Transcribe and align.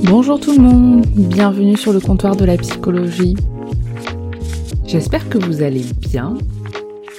Bonjour 0.00 0.40
tout 0.40 0.52
le 0.52 0.62
monde, 0.62 1.06
bienvenue 1.06 1.76
sur 1.76 1.92
le 1.92 2.00
comptoir 2.00 2.36
de 2.36 2.44
la 2.44 2.56
psychologie. 2.56 3.36
J'espère 4.86 5.28
que 5.28 5.38
vous 5.38 5.62
allez 5.62 5.84
bien. 6.00 6.36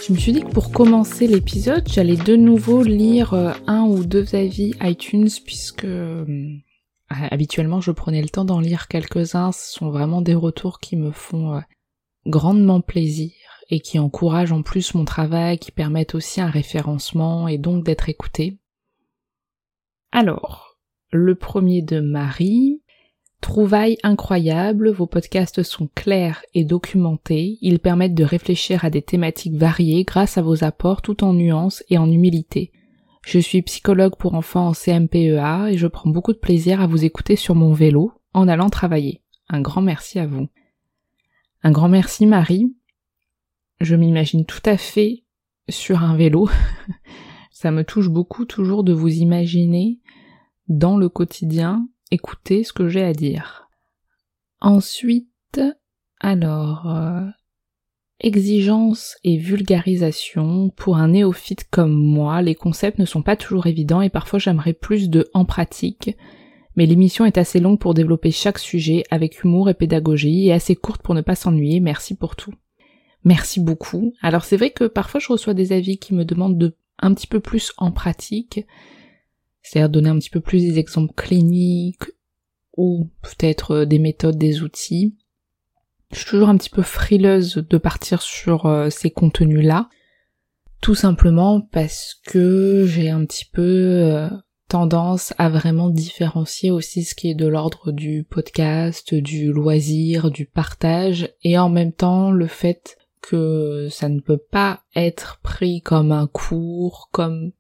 Je 0.06 0.14
me 0.14 0.18
suis 0.18 0.34
dit 0.34 0.42
que 0.42 0.52
pour 0.52 0.72
commencer 0.72 1.28
l'épisode, 1.28 1.88
j'allais 1.88 2.18
de 2.18 2.36
nouveau 2.36 2.84
lire 2.84 3.34
euh, 3.34 3.54
un 3.68 3.84
ou 3.84 4.04
deux 4.04 4.36
avis 4.36 4.74
iTunes 4.82 5.30
puisque 5.46 5.86
euh, 5.86 6.26
habituellement 7.10 7.80
je 7.80 7.92
prenais 7.92 8.22
le 8.22 8.30
temps 8.30 8.46
d'en 8.46 8.60
lire 8.60 8.88
quelques-uns. 8.88 9.52
Ce 9.52 9.74
sont 9.74 9.90
vraiment 9.90 10.22
des 10.22 10.36
retours 10.36 10.80
qui 10.80 10.98
me 10.98 11.12
font 11.12 11.56
euh, 11.56 11.60
grandement 12.28 12.82
plaisir 12.82 13.32
et 13.70 13.80
qui 13.80 14.00
encouragent 14.00 14.52
en 14.52 14.62
plus 14.62 14.94
mon 14.94 15.06
travail, 15.06 15.58
qui 15.58 15.72
permettent 15.72 16.16
aussi 16.16 16.42
un 16.42 16.50
référencement 16.50 17.48
et 17.48 17.58
donc 17.58 17.84
d'être 17.84 18.10
écouté. 18.10 18.60
Alors, 20.12 20.73
le 21.14 21.36
premier 21.36 21.82
de 21.82 22.00
Marie. 22.00 22.82
Trouvailles 23.40 23.98
incroyables, 24.04 24.90
vos 24.90 25.06
podcasts 25.06 25.64
sont 25.64 25.90
clairs 25.94 26.42
et 26.54 26.64
documentés, 26.64 27.58
ils 27.62 27.80
permettent 27.80 28.16
de 28.16 28.24
réfléchir 28.24 28.86
à 28.86 28.90
des 28.90 29.02
thématiques 29.02 29.56
variées 29.56 30.06
grâce 30.06 30.38
à 30.38 30.42
vos 30.42 30.64
apports 30.64 31.02
tout 31.02 31.24
en 31.24 31.34
nuances 31.34 31.84
et 31.90 31.98
en 31.98 32.10
humilité. 32.10 32.72
Je 33.26 33.40
suis 33.40 33.62
psychologue 33.62 34.16
pour 34.18 34.34
enfants 34.34 34.70
en 34.70 34.74
CMPEA 34.74 35.72
et 35.72 35.78
je 35.78 35.88
prends 35.88 36.10
beaucoup 36.10 36.34
de 36.34 36.38
plaisir 36.38 36.82
à 36.82 36.88
vous 36.88 37.06
écouter 37.06 37.36
sur 37.36 37.54
mon 37.54 37.74
vélo 37.74 38.14
en 38.34 38.48
allant 38.48 38.70
travailler. 38.70 39.22
Un 39.50 39.62
grand 39.62 39.82
merci 39.82 40.20
à 40.20 40.26
vous. 40.26 40.48
Un 41.64 41.72
grand 41.72 41.90
merci 41.90 42.26
Marie. 42.26 42.74
Je 43.82 43.96
m'imagine 43.96 44.46
tout 44.46 44.64
à 44.66 44.78
fait 44.78 45.24
sur 45.70 46.02
un 46.02 46.16
vélo. 46.16 46.50
Ça 47.52 47.72
me 47.72 47.84
touche 47.84 48.10
beaucoup 48.10 48.46
toujours 48.46 48.84
de 48.84 48.94
vous 48.94 49.10
imaginer 49.10 50.00
dans 50.68 50.98
le 50.98 51.10
quotidien 51.10 51.88
écouter 52.12 52.64
ce 52.64 52.74
que 52.74 52.88
j'ai 52.88 53.04
à 53.04 53.14
dire. 53.14 53.70
Ensuite, 54.62 55.62
alors, 56.20 56.90
euh, 56.90 57.28
exigence 58.20 59.18
et 59.24 59.38
vulgarisation. 59.38 60.70
Pour 60.70 60.98
un 60.98 61.10
néophyte 61.10 61.68
comme 61.70 61.94
moi, 61.94 62.42
les 62.42 62.56
concepts 62.56 63.00
ne 63.00 63.06
sont 63.06 63.22
pas 63.22 63.36
toujours 63.36 63.68
évidents 63.68 64.02
et 64.02 64.10
parfois 64.10 64.40
j'aimerais 64.40 64.74
plus 64.74 65.10
de 65.10 65.30
en 65.34 65.46
pratique. 65.46 66.16
Mais 66.76 66.86
l'émission 66.86 67.26
est 67.26 67.38
assez 67.38 67.60
longue 67.60 67.80
pour 67.80 67.94
développer 67.94 68.32
chaque 68.32 68.58
sujet 68.58 69.04
avec 69.12 69.44
humour 69.44 69.70
et 69.70 69.76
pédagogie 69.76 70.48
et 70.48 70.54
assez 70.54 70.76
courte 70.76 71.04
pour 71.04 71.14
ne 71.14 71.22
pas 71.22 71.36
s'ennuyer. 71.36 71.80
Merci 71.80 72.16
pour 72.16 72.36
tout. 72.36 72.54
Merci 73.26 73.60
beaucoup. 73.60 74.14
Alors 74.22 74.44
c'est 74.44 74.58
vrai 74.58 74.72
que 74.72 74.86
parfois 74.86 75.20
je 75.20 75.28
reçois 75.28 75.54
des 75.54 75.72
avis 75.72 75.98
qui 75.98 76.14
me 76.14 76.26
demandent 76.26 76.58
de 76.58 76.76
un 77.00 77.14
petit 77.14 77.28
peu 77.28 77.40
plus 77.40 77.74
en 77.78 77.92
pratique 77.92 78.66
c'est-à-dire 79.64 79.90
donner 79.90 80.10
un 80.10 80.20
petit 80.20 80.30
peu 80.30 80.42
plus 80.42 80.62
des 80.62 80.78
exemples 80.78 81.14
cliniques 81.16 82.12
ou 82.78 83.10
peut-être 83.22 83.72
euh, 83.72 83.86
des 83.86 84.00
méthodes, 84.00 84.38
des 84.38 84.62
outils. 84.62 85.16
Je 86.12 86.20
suis 86.20 86.30
toujours 86.30 86.50
un 86.50 86.58
petit 86.58 86.70
peu 86.70 86.84
frileuse 86.84 87.56
de 87.56 87.78
partir 87.78 88.22
sur 88.22 88.66
euh, 88.68 88.90
ces 88.90 89.10
contenus-là, 89.10 89.90
tout 90.82 90.96
simplement 90.96 91.62
parce 91.62 92.20
que 92.26 92.86
j'ai 92.86 93.10
un 93.10 93.26
petit 93.26 93.46
peu 93.46 93.62
euh, 93.62 94.30
tendance 94.68 95.34
à 95.38 95.50
vraiment 95.50 95.90
différencier 95.90 96.72
aussi 96.72 97.04
ce 97.04 97.16
qui 97.16 97.30
est 97.30 97.36
de 97.36 97.48
l'ordre 97.48 97.92
du 97.92 98.24
podcast, 98.24 99.14
du 99.14 99.52
loisir, 99.52 100.30
du 100.30 100.46
partage, 100.46 101.30
et 101.44 101.58
en 101.58 101.70
même 101.70 101.94
temps 101.94 102.32
le 102.32 102.48
fait 102.48 102.98
que 103.22 103.88
ça 103.90 104.10
ne 104.10 104.20
peut 104.20 104.42
pas 104.52 104.82
être 104.96 105.40
pris 105.42 105.82
comme 105.82 106.12
un 106.12 106.28
cours, 106.28 107.10
comme 107.12 107.54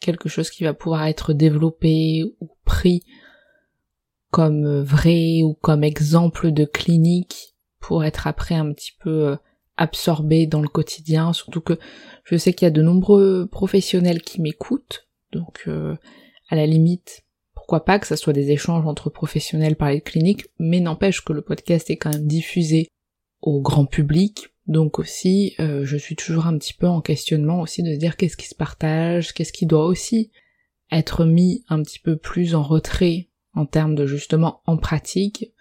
quelque 0.00 0.28
chose 0.28 0.50
qui 0.50 0.64
va 0.64 0.74
pouvoir 0.74 1.06
être 1.06 1.32
développé 1.32 2.24
ou 2.40 2.50
pris 2.64 3.04
comme 4.30 4.80
vrai 4.82 5.42
ou 5.42 5.54
comme 5.54 5.84
exemple 5.84 6.52
de 6.52 6.64
clinique 6.64 7.56
pour 7.80 8.04
être 8.04 8.26
après 8.26 8.54
un 8.54 8.72
petit 8.72 8.92
peu 9.00 9.28
euh, 9.28 9.36
absorbé 9.76 10.46
dans 10.46 10.60
le 10.60 10.68
quotidien, 10.68 11.32
surtout 11.32 11.60
que 11.60 11.78
je 12.24 12.36
sais 12.36 12.52
qu'il 12.52 12.66
y 12.66 12.68
a 12.68 12.72
de 12.72 12.82
nombreux 12.82 13.46
professionnels 13.46 14.22
qui 14.22 14.40
m'écoutent, 14.40 15.06
donc 15.32 15.64
euh, 15.68 15.96
à 16.48 16.56
la 16.56 16.66
limite, 16.66 17.24
pourquoi 17.54 17.84
pas 17.84 17.98
que 17.98 18.06
ça 18.06 18.16
soit 18.16 18.32
des 18.32 18.50
échanges 18.50 18.86
entre 18.86 19.10
professionnels 19.10 19.76
par 19.76 19.90
les 19.90 20.00
cliniques, 20.00 20.46
mais 20.58 20.80
n'empêche 20.80 21.22
que 21.24 21.32
le 21.32 21.42
podcast 21.42 21.90
est 21.90 21.96
quand 21.96 22.12
même 22.12 22.26
diffusé 22.26 22.88
au 23.42 23.60
grand 23.60 23.86
public 23.86 24.48
donc 24.66 24.98
aussi, 24.98 25.54
euh, 25.60 25.84
je 25.84 25.96
suis 25.96 26.16
toujours 26.16 26.46
un 26.46 26.58
petit 26.58 26.74
peu 26.74 26.88
en 26.88 27.00
questionnement 27.00 27.60
aussi 27.60 27.82
de 27.82 27.94
dire 27.94 28.16
qu'est-ce 28.16 28.36
qui 28.36 28.48
se 28.48 28.54
partage, 28.54 29.32
qu'est-ce 29.32 29.52
qui 29.52 29.66
doit 29.66 29.86
aussi 29.86 30.30
être 30.90 31.24
mis 31.24 31.64
un 31.68 31.82
petit 31.82 32.00
peu 32.00 32.16
plus 32.16 32.54
en 32.54 32.62
retrait 32.62 33.28
en 33.54 33.64
termes 33.64 33.94
de 33.94 34.06
justement 34.06 34.62
en 34.66 34.76
pratique. 34.76 35.52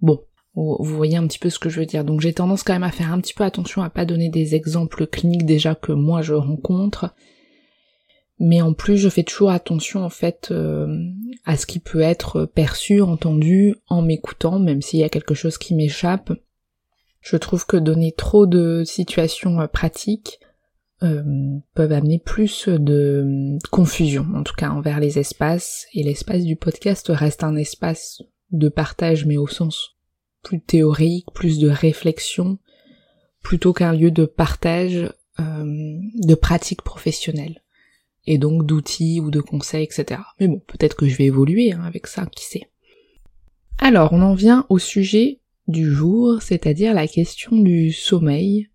Bon, 0.00 0.22
vous 0.54 0.96
voyez 0.96 1.16
un 1.16 1.26
petit 1.26 1.38
peu 1.38 1.50
ce 1.50 1.58
que 1.58 1.68
je 1.68 1.80
veux 1.80 1.86
dire. 1.86 2.04
Donc 2.04 2.20
j'ai 2.20 2.32
tendance 2.32 2.62
quand 2.62 2.72
même 2.72 2.82
à 2.82 2.92
faire 2.92 3.12
un 3.12 3.20
petit 3.20 3.34
peu 3.34 3.44
attention 3.44 3.82
à 3.82 3.90
pas 3.90 4.04
donner 4.04 4.28
des 4.28 4.54
exemples 4.54 5.06
cliniques 5.06 5.44
déjà 5.44 5.74
que 5.74 5.92
moi 5.92 6.22
je 6.22 6.34
rencontre. 6.34 7.14
Mais 8.38 8.62
en 8.62 8.72
plus, 8.72 8.96
je 8.96 9.10
fais 9.10 9.22
toujours 9.22 9.50
attention 9.50 10.02
en 10.02 10.08
fait 10.08 10.48
euh, 10.50 10.86
à 11.44 11.58
ce 11.58 11.66
qui 11.66 11.78
peut 11.78 12.00
être 12.00 12.46
perçu, 12.46 13.02
entendu 13.02 13.74
en 13.88 14.00
m'écoutant, 14.00 14.58
même 14.58 14.80
s'il 14.80 15.00
y 15.00 15.04
a 15.04 15.10
quelque 15.10 15.34
chose 15.34 15.58
qui 15.58 15.74
m'échappe 15.74 16.32
je 17.20 17.36
trouve 17.36 17.66
que 17.66 17.76
donner 17.76 18.12
trop 18.12 18.46
de 18.46 18.82
situations 18.84 19.60
euh, 19.60 19.66
pratiques 19.66 20.40
euh, 21.02 21.22
peuvent 21.74 21.92
amener 21.92 22.18
plus 22.18 22.68
de 22.68 23.24
euh, 23.24 23.58
confusion, 23.70 24.26
en 24.34 24.42
tout 24.42 24.54
cas 24.54 24.70
envers 24.70 25.00
les 25.00 25.18
espaces, 25.18 25.86
et 25.94 26.02
l'espace 26.02 26.44
du 26.44 26.56
podcast 26.56 27.06
reste 27.10 27.44
un 27.44 27.56
espace 27.56 28.22
de 28.50 28.68
partage, 28.68 29.26
mais 29.26 29.36
au 29.36 29.46
sens 29.46 29.96
plus 30.42 30.60
théorique, 30.60 31.26
plus 31.34 31.58
de 31.58 31.68
réflexion, 31.68 32.58
plutôt 33.42 33.72
qu'un 33.72 33.92
lieu 33.92 34.10
de 34.10 34.24
partage 34.24 35.12
de 35.38 36.34
pratiques 36.34 36.82
professionnelles, 36.82 37.62
et 38.26 38.36
donc 38.36 38.66
d'outils 38.66 39.20
ou 39.20 39.30
de 39.30 39.40
conseils, 39.40 39.84
etc. 39.84 40.20
Mais 40.38 40.48
bon, 40.48 40.60
peut-être 40.66 40.96
que 40.96 41.08
je 41.08 41.16
vais 41.16 41.24
évoluer 41.24 41.72
hein, 41.72 41.82
avec 41.82 42.06
ça, 42.06 42.26
qui 42.26 42.44
sait. 42.44 42.70
Alors, 43.78 44.12
on 44.12 44.20
en 44.20 44.34
vient 44.34 44.66
au 44.68 44.78
sujet 44.78 45.40
du 45.70 45.90
jour, 45.90 46.42
c'est-à-dire 46.42 46.92
la 46.94 47.06
question 47.06 47.56
du 47.56 47.92
sommeil, 47.92 48.68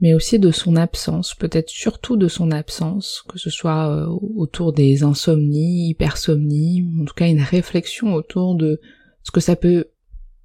mais 0.00 0.12
aussi 0.12 0.38
de 0.38 0.50
son 0.50 0.76
absence, 0.76 1.34
peut-être 1.34 1.70
surtout 1.70 2.16
de 2.16 2.28
son 2.28 2.50
absence, 2.50 3.24
que 3.28 3.38
ce 3.38 3.48
soit 3.48 3.88
euh, 3.88 4.06
autour 4.36 4.72
des 4.72 5.02
insomnies, 5.02 5.88
hypersomnies, 5.88 6.86
en 7.00 7.04
tout 7.04 7.14
cas 7.14 7.28
une 7.28 7.40
réflexion 7.40 8.14
autour 8.14 8.54
de 8.54 8.80
ce 9.22 9.30
que 9.30 9.40
ça 9.40 9.56
peut 9.56 9.86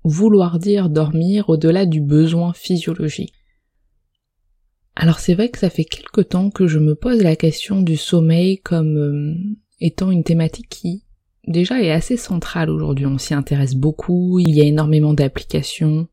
vouloir 0.04 0.60
dire 0.60 0.90
dormir 0.90 1.50
au-delà 1.50 1.86
du 1.86 2.00
besoin 2.00 2.54
physiologique. 2.54 3.34
Alors 4.96 5.20
c'est 5.20 5.34
vrai 5.34 5.50
que 5.50 5.60
ça 5.60 5.70
fait 5.70 5.86
quelque 5.86 6.22
temps 6.22 6.50
que 6.50 6.68
je 6.68 6.80
me 6.80 6.96
pose 6.96 7.22
la 7.22 7.36
question 7.36 7.82
du 7.82 7.98
sommeil 7.98 8.60
comme 8.60 8.98
euh, 8.98 9.36
étant 9.80 10.12
une 10.12 10.24
thématique 10.24 10.70
qui 10.70 11.04
déjà 11.48 11.82
est 11.82 11.92
assez 11.92 12.18
centrale 12.18 12.70
aujourd'hui. 12.70 13.06
On 13.06 13.18
s'y 13.18 13.34
intéresse 13.34 13.76
beaucoup, 13.76 14.40
il 14.40 14.56
y 14.56 14.62
a 14.62 14.66
énormément 14.66 15.14
d'applications 15.14 16.08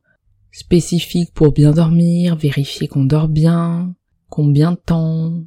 spécifiques 0.51 1.33
pour 1.33 1.51
bien 1.51 1.71
dormir, 1.71 2.35
vérifier 2.35 2.87
qu'on 2.87 3.03
dort 3.05 3.27
bien, 3.27 3.93
combien 4.29 4.71
de 4.71 4.77
temps, 4.77 5.43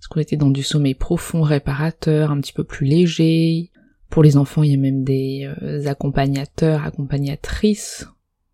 est-ce 0.00 0.08
qu'on 0.08 0.20
était 0.20 0.36
dans 0.36 0.50
du 0.50 0.62
sommeil 0.62 0.94
profond, 0.94 1.42
réparateur, 1.42 2.30
un 2.30 2.40
petit 2.40 2.54
peu 2.54 2.64
plus 2.64 2.86
léger. 2.86 3.70
Pour 4.08 4.22
les 4.22 4.36
enfants, 4.38 4.62
il 4.62 4.70
y 4.70 4.74
a 4.74 4.78
même 4.78 5.04
des 5.04 5.48
euh, 5.62 5.86
accompagnateurs, 5.86 6.84
accompagnatrices 6.84 8.08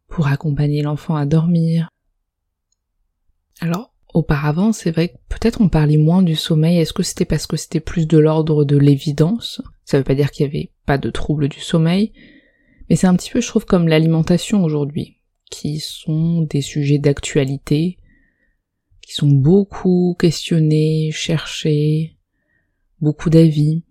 pour 0.09 0.27
accompagner 0.27 0.83
l'enfant 0.83 1.15
à 1.15 1.25
dormir. 1.25 1.89
Alors, 3.61 3.95
auparavant, 4.17 4.73
c'est 4.73 4.91
vrai 4.91 5.09
que 5.09 5.17
peut-être 5.29 5.61
on 5.61 5.69
parlait 5.69 5.97
moins 5.97 6.23
du 6.23 6.37
sommeil. 6.37 6.79
Est-ce 6.79 6.93
que 6.93 7.03
c'était 7.03 7.25
parce 7.25 7.47
que 7.47 7.57
c'était 7.57 7.81
plus 7.81 8.07
de 8.07 8.19
l'ordre 8.19 8.65
de 8.65 8.77
l'évidence? 8.77 9.63
Ça 9.85 9.99
veut 9.99 10.05
pas 10.05 10.15
dire 10.15 10.31
qu'il 10.31 10.47
y 10.47 10.49
avait 10.49 10.71
pas 10.87 10.99
de 10.99 11.11
troubles 11.11 11.49
du 11.49 11.61
sommeil, 11.61 12.13
Mais 12.89 12.97
c'est 12.97 13.07
un 13.07 13.17
petit 13.17 13.31
peu, 13.31 13.41
je 13.41 13.49
trouve, 13.49 13.67
comme 13.67 13.89
l'alimentation 13.89 14.63
aujourd'hui, 14.63 15.17
qui 15.51 15.81
sont 15.81 16.43
des 16.43 16.61
sujets 16.61 16.99
d'actualité, 16.99 17.99
qui 19.03 19.13
sont 19.13 19.29
beaucoup 19.29 20.17
questionnés, 20.19 21.11
cherchés, 21.13 22.17
beaucoup 23.01 23.31
d'avis. 23.31 23.83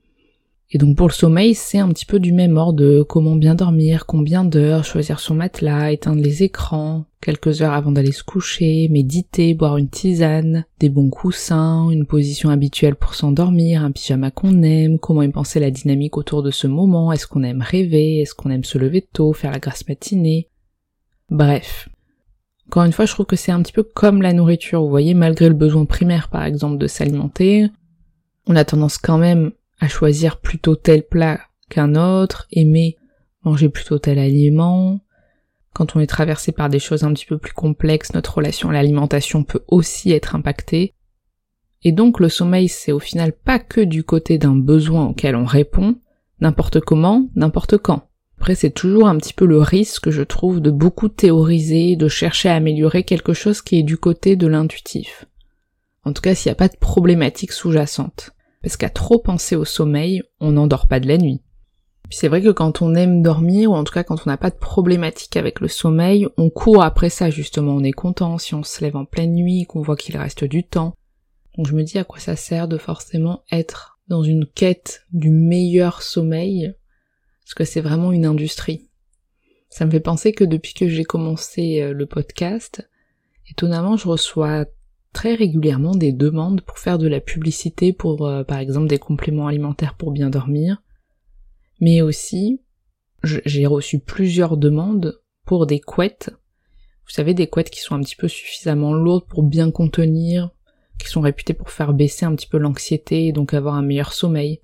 Et 0.71 0.77
donc 0.77 0.97
pour 0.97 1.07
le 1.07 1.13
sommeil, 1.13 1.55
c'est 1.55 1.77
un 1.77 1.89
petit 1.89 2.05
peu 2.05 2.19
du 2.19 2.33
même 2.33 2.57
ordre 2.57 2.79
de 2.79 3.03
comment 3.03 3.35
bien 3.35 3.55
dormir, 3.55 4.05
combien 4.05 4.43
d'heures, 4.43 4.83
choisir 4.83 5.19
son 5.19 5.35
matelas, 5.35 5.91
éteindre 5.91 6.21
les 6.21 6.43
écrans, 6.43 7.05
quelques 7.25 7.63
heures 7.63 7.73
avant 7.73 7.91
d'aller 7.91 8.11
se 8.11 8.23
coucher, 8.23 8.87
méditer, 8.89 9.55
boire 9.55 9.77
une 9.77 9.89
tisane, 9.89 10.65
des 10.79 10.89
bons 10.89 11.09
coussins, 11.09 11.89
une 11.89 12.05
position 12.05 12.51
habituelle 12.51 12.95
pour 12.95 13.15
s'endormir, 13.15 13.83
un 13.83 13.91
pyjama 13.91 14.29
qu'on 14.29 14.61
aime, 14.61 14.99
comment 14.99 15.23
y 15.23 15.29
penser 15.29 15.59
la 15.59 15.71
dynamique 15.71 16.17
autour 16.17 16.43
de 16.43 16.51
ce 16.51 16.67
moment, 16.67 17.11
est-ce 17.11 17.25
qu'on 17.25 17.41
aime 17.41 17.63
rêver, 17.63 18.19
est-ce 18.19 18.35
qu'on 18.35 18.51
aime 18.51 18.63
se 18.63 18.77
lever 18.77 19.01
tôt, 19.01 19.33
faire 19.33 19.51
la 19.51 19.57
grasse 19.57 19.87
matinée. 19.87 20.49
Bref. 21.31 21.89
Encore 22.67 22.83
une 22.83 22.91
fois, 22.91 23.05
je 23.05 23.13
trouve 23.13 23.25
que 23.25 23.35
c'est 23.35 23.51
un 23.51 23.63
petit 23.63 23.73
peu 23.73 23.81
comme 23.81 24.21
la 24.21 24.33
nourriture, 24.33 24.83
vous 24.83 24.89
voyez, 24.89 25.15
malgré 25.15 25.47
le 25.47 25.55
besoin 25.55 25.85
primaire 25.85 26.29
par 26.29 26.43
exemple 26.43 26.77
de 26.77 26.85
s'alimenter, 26.85 27.71
on 28.45 28.55
a 28.55 28.65
tendance 28.65 28.99
quand 28.99 29.17
même 29.17 29.51
à 29.79 29.87
choisir 29.87 30.39
plutôt 30.39 30.75
tel 30.75 31.01
plat 31.01 31.39
qu'un 31.69 31.95
autre, 31.95 32.45
aimer 32.51 32.97
manger 33.45 33.69
plutôt 33.69 33.99
tel 33.99 34.19
aliment. 34.19 34.99
Quand 35.75 35.97
on 35.97 35.99
est 35.99 36.07
traversé 36.07 36.53
par 36.53 36.69
des 36.69 36.79
choses 36.79 37.03
un 37.03 37.13
petit 37.13 37.25
peu 37.25 37.37
plus 37.37 37.51
complexes, 37.51 38.13
notre 38.13 38.35
relation 38.35 38.69
à 38.69 38.73
l'alimentation 38.73 39.43
peut 39.43 39.65
aussi 39.67 40.13
être 40.13 40.33
impactée. 40.33 40.93
Et 41.83 41.91
donc 41.91 42.21
le 42.21 42.29
sommeil, 42.29 42.69
c'est 42.69 42.93
au 42.93 42.99
final 42.99 43.33
pas 43.33 43.59
que 43.59 43.81
du 43.81 44.05
côté 44.05 44.37
d'un 44.37 44.55
besoin 44.55 45.07
auquel 45.07 45.35
on 45.35 45.43
répond, 45.43 45.95
n'importe 46.39 46.79
comment, 46.79 47.27
n'importe 47.35 47.77
quand. 47.77 48.07
Après, 48.37 48.55
c'est 48.55 48.69
toujours 48.69 49.09
un 49.09 49.17
petit 49.17 49.33
peu 49.33 49.45
le 49.45 49.59
risque, 49.59 50.11
je 50.11 50.21
trouve, 50.21 50.61
de 50.61 50.71
beaucoup 50.71 51.09
théoriser, 51.09 51.97
de 51.97 52.07
chercher 52.07 52.47
à 52.47 52.55
améliorer 52.55 53.03
quelque 53.03 53.33
chose 53.33 53.61
qui 53.61 53.79
est 53.79 53.83
du 53.83 53.97
côté 53.97 54.37
de 54.37 54.47
l'intuitif. 54.47 55.25
En 56.05 56.13
tout 56.13 56.21
cas, 56.21 56.35
s'il 56.35 56.49
n'y 56.49 56.53
a 56.53 56.55
pas 56.55 56.69
de 56.69 56.77
problématique 56.77 57.51
sous-jacente 57.51 58.31
parce 58.61 58.77
qu'à 58.77 58.89
trop 58.89 59.19
penser 59.19 59.57
au 59.57 59.65
sommeil, 59.65 60.23
on 60.39 60.53
n'endort 60.53 60.87
pas 60.87 61.01
de 61.01 61.07
la 61.07 61.17
nuit. 61.17 61.41
C'est 62.11 62.27
vrai 62.27 62.41
que 62.41 62.49
quand 62.49 62.81
on 62.81 62.95
aime 62.95 63.21
dormir, 63.21 63.71
ou 63.71 63.75
en 63.75 63.83
tout 63.83 63.93
cas 63.93 64.03
quand 64.03 64.25
on 64.25 64.29
n'a 64.29 64.37
pas 64.37 64.49
de 64.49 64.55
problématique 64.55 65.37
avec 65.37 65.59
le 65.59 65.67
sommeil, 65.67 66.27
on 66.37 66.49
court 66.49 66.83
après 66.83 67.09
ça 67.09 67.29
justement, 67.29 67.73
on 67.73 67.83
est 67.83 67.91
content 67.91 68.37
si 68.37 68.53
on 68.53 68.63
se 68.63 68.81
lève 68.83 68.95
en 68.95 69.05
pleine 69.05 69.33
nuit, 69.33 69.65
qu'on 69.65 69.81
voit 69.81 69.95
qu'il 69.95 70.17
reste 70.17 70.43
du 70.43 70.63
temps. 70.63 70.95
Donc 71.57 71.67
je 71.67 71.73
me 71.73 71.83
dis 71.83 71.97
à 71.97 72.03
quoi 72.03 72.19
ça 72.19 72.35
sert 72.35 72.67
de 72.67 72.77
forcément 72.77 73.43
être 73.51 73.99
dans 74.07 74.23
une 74.23 74.45
quête 74.45 75.03
du 75.11 75.29
meilleur 75.29 76.01
sommeil, 76.01 76.73
parce 77.43 77.55
que 77.55 77.65
c'est 77.65 77.81
vraiment 77.81 78.11
une 78.11 78.25
industrie. 78.25 78.89
Ça 79.69 79.85
me 79.85 79.91
fait 79.91 79.99
penser 79.99 80.31
que 80.31 80.43
depuis 80.43 80.73
que 80.73 80.87
j'ai 80.87 81.03
commencé 81.03 81.81
euh, 81.81 81.91
le 81.91 82.05
podcast, 82.05 82.87
étonnamment 83.49 83.97
je 83.97 84.07
reçois 84.07 84.65
très 85.11 85.33
régulièrement 85.33 85.95
des 85.95 86.11
demandes 86.11 86.61
pour 86.61 86.77
faire 86.77 86.97
de 86.97 87.07
la 87.07 87.19
publicité 87.19 87.93
pour 87.93 88.27
euh, 88.27 88.43
par 88.43 88.59
exemple 88.59 88.87
des 88.87 88.99
compléments 88.99 89.47
alimentaires 89.47 89.95
pour 89.95 90.11
bien 90.11 90.29
dormir, 90.29 90.81
mais 91.79 92.01
aussi 92.01 92.61
j'ai 93.23 93.65
reçu 93.65 93.99
plusieurs 93.99 94.55
demandes 94.57 95.19
pour 95.45 95.65
des 95.65 95.79
couettes. 95.79 96.29
Vous 97.05 97.11
savez 97.11 97.33
des 97.33 97.47
couettes 97.47 97.69
qui 97.69 97.81
sont 97.81 97.95
un 97.95 98.01
petit 98.01 98.15
peu 98.15 98.27
suffisamment 98.27 98.93
lourdes 98.93 99.25
pour 99.27 99.43
bien 99.43 99.71
contenir, 99.71 100.51
qui 100.99 101.07
sont 101.07 101.21
réputées 101.21 101.53
pour 101.53 101.71
faire 101.71 101.93
baisser 101.93 102.25
un 102.25 102.35
petit 102.35 102.47
peu 102.47 102.57
l'anxiété 102.57 103.27
et 103.27 103.31
donc 103.31 103.53
avoir 103.53 103.75
un 103.75 103.81
meilleur 103.81 104.13
sommeil. 104.13 104.61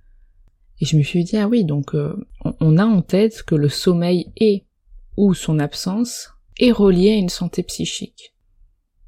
Et 0.80 0.86
je 0.86 0.98
me 0.98 1.04
suis 1.04 1.24
dit 1.24 1.38
ah 1.38 1.48
oui 1.48 1.64
donc 1.64 1.96
euh, 1.96 2.16
on 2.60 2.78
a 2.78 2.86
en 2.86 3.02
tête 3.02 3.44
que 3.44 3.56
le 3.56 3.70
sommeil 3.70 4.32
est 4.38 4.66
ou 5.18 5.34
son 5.34 5.60
absence 5.60 6.30
est 6.60 6.72
relié 6.72 7.12
à 7.12 7.16
une 7.16 7.30
santé 7.30 7.64
psychique. 7.64 8.34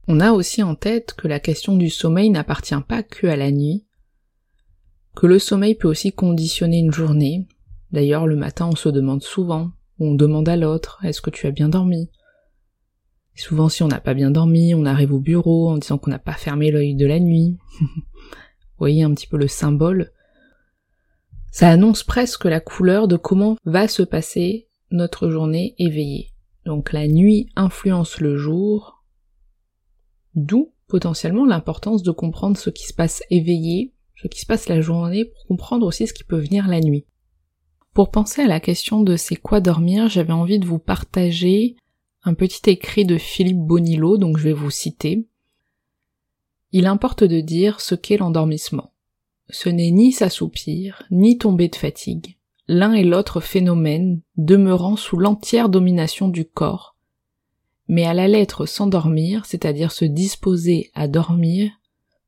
On 0.07 0.19
a 0.19 0.31
aussi 0.31 0.61
en 0.61 0.75
tête 0.75 1.13
que 1.13 1.27
la 1.27 1.39
question 1.39 1.77
du 1.77 1.89
sommeil 1.89 2.29
n'appartient 2.29 2.75
pas 2.87 3.03
que 3.03 3.27
à 3.27 3.35
la 3.35 3.51
nuit, 3.51 3.85
que 5.15 5.27
le 5.27 5.39
sommeil 5.39 5.75
peut 5.75 5.87
aussi 5.87 6.11
conditionner 6.11 6.79
une 6.79 6.91
journée. 6.91 7.47
D'ailleurs, 7.93 8.27
le 8.27 8.35
matin, 8.35 8.67
on 8.71 8.75
se 8.75 8.89
demande 8.89 9.23
souvent, 9.23 9.71
ou 9.99 10.07
on 10.07 10.15
demande 10.15 10.49
à 10.49 10.57
l'autre, 10.57 10.99
est-ce 11.03 11.21
que 11.21 11.29
tu 11.29 11.47
as 11.47 11.51
bien 11.51 11.69
dormi? 11.69 12.09
souvent, 13.35 13.69
si 13.69 13.81
on 13.81 13.87
n'a 13.87 14.01
pas 14.01 14.13
bien 14.13 14.29
dormi, 14.29 14.75
on 14.75 14.85
arrive 14.85 15.13
au 15.13 15.19
bureau 15.19 15.69
en 15.69 15.77
disant 15.77 15.97
qu'on 15.97 16.11
n'a 16.11 16.19
pas 16.19 16.33
fermé 16.33 16.69
l'œil 16.69 16.95
de 16.95 17.05
la 17.05 17.19
nuit. 17.19 17.57
Vous 17.79 18.79
voyez 18.79 19.03
un 19.03 19.13
petit 19.13 19.25
peu 19.25 19.37
le 19.37 19.47
symbole? 19.47 20.11
Ça 21.51 21.69
annonce 21.69 22.03
presque 22.03 22.45
la 22.45 22.59
couleur 22.59 23.07
de 23.07 23.15
comment 23.15 23.55
va 23.65 23.87
se 23.87 24.03
passer 24.03 24.67
notre 24.91 25.29
journée 25.29 25.73
éveillée. 25.79 26.33
Donc 26.65 26.93
la 26.93 27.07
nuit 27.07 27.49
influence 27.55 28.19
le 28.19 28.37
jour, 28.37 29.03
D'où 30.35 30.73
potentiellement 30.87 31.45
l'importance 31.45 32.03
de 32.03 32.11
comprendre 32.11 32.57
ce 32.57 32.69
qui 32.69 32.87
se 32.87 32.93
passe 32.93 33.23
éveillé, 33.29 33.93
ce 34.15 34.27
qui 34.27 34.39
se 34.39 34.45
passe 34.45 34.67
la 34.67 34.81
journée, 34.81 35.25
pour 35.25 35.45
comprendre 35.45 35.85
aussi 35.85 36.07
ce 36.07 36.13
qui 36.13 36.23
peut 36.23 36.39
venir 36.39 36.67
la 36.67 36.79
nuit. 36.79 37.05
Pour 37.93 38.09
penser 38.09 38.41
à 38.41 38.47
la 38.47 38.59
question 38.59 39.01
de 39.01 39.15
c'est 39.15 39.35
quoi 39.35 39.59
dormir, 39.59 40.09
j'avais 40.09 40.33
envie 40.33 40.57
de 40.57 40.65
vous 40.65 40.79
partager 40.79 41.75
un 42.23 42.33
petit 42.33 42.69
écrit 42.71 43.05
de 43.05 43.19
Philippe 43.19 43.59
Bonillo, 43.59 44.17
donc 44.17 44.37
je 44.37 44.43
vais 44.43 44.53
vous 44.53 44.71
citer. 44.71 45.27
Il 46.71 46.87
importe 46.87 47.23
de 47.23 47.39
dire 47.39 47.81
ce 47.81 47.93
qu'est 47.93 48.17
l'endormissement. 48.17 48.93
Ce 49.49 49.69
n'est 49.69 49.91
ni 49.91 50.11
s'assoupir, 50.11 51.03
ni 51.11 51.37
tomber 51.37 51.67
de 51.67 51.75
fatigue, 51.75 52.37
l'un 52.67 52.93
et 52.93 53.03
l'autre 53.03 53.41
phénomène 53.41 54.21
demeurant 54.37 54.95
sous 54.95 55.17
l'entière 55.17 55.69
domination 55.69 56.29
du 56.29 56.45
corps, 56.45 56.95
mais 57.87 58.05
à 58.05 58.15
la 58.15 58.27
lettre 58.27 58.65
s'endormir, 58.65 59.45
c'est-à-dire 59.45 59.91
se 59.91 60.05
disposer 60.05 60.89
à 60.95 61.07
dormir, 61.07 61.69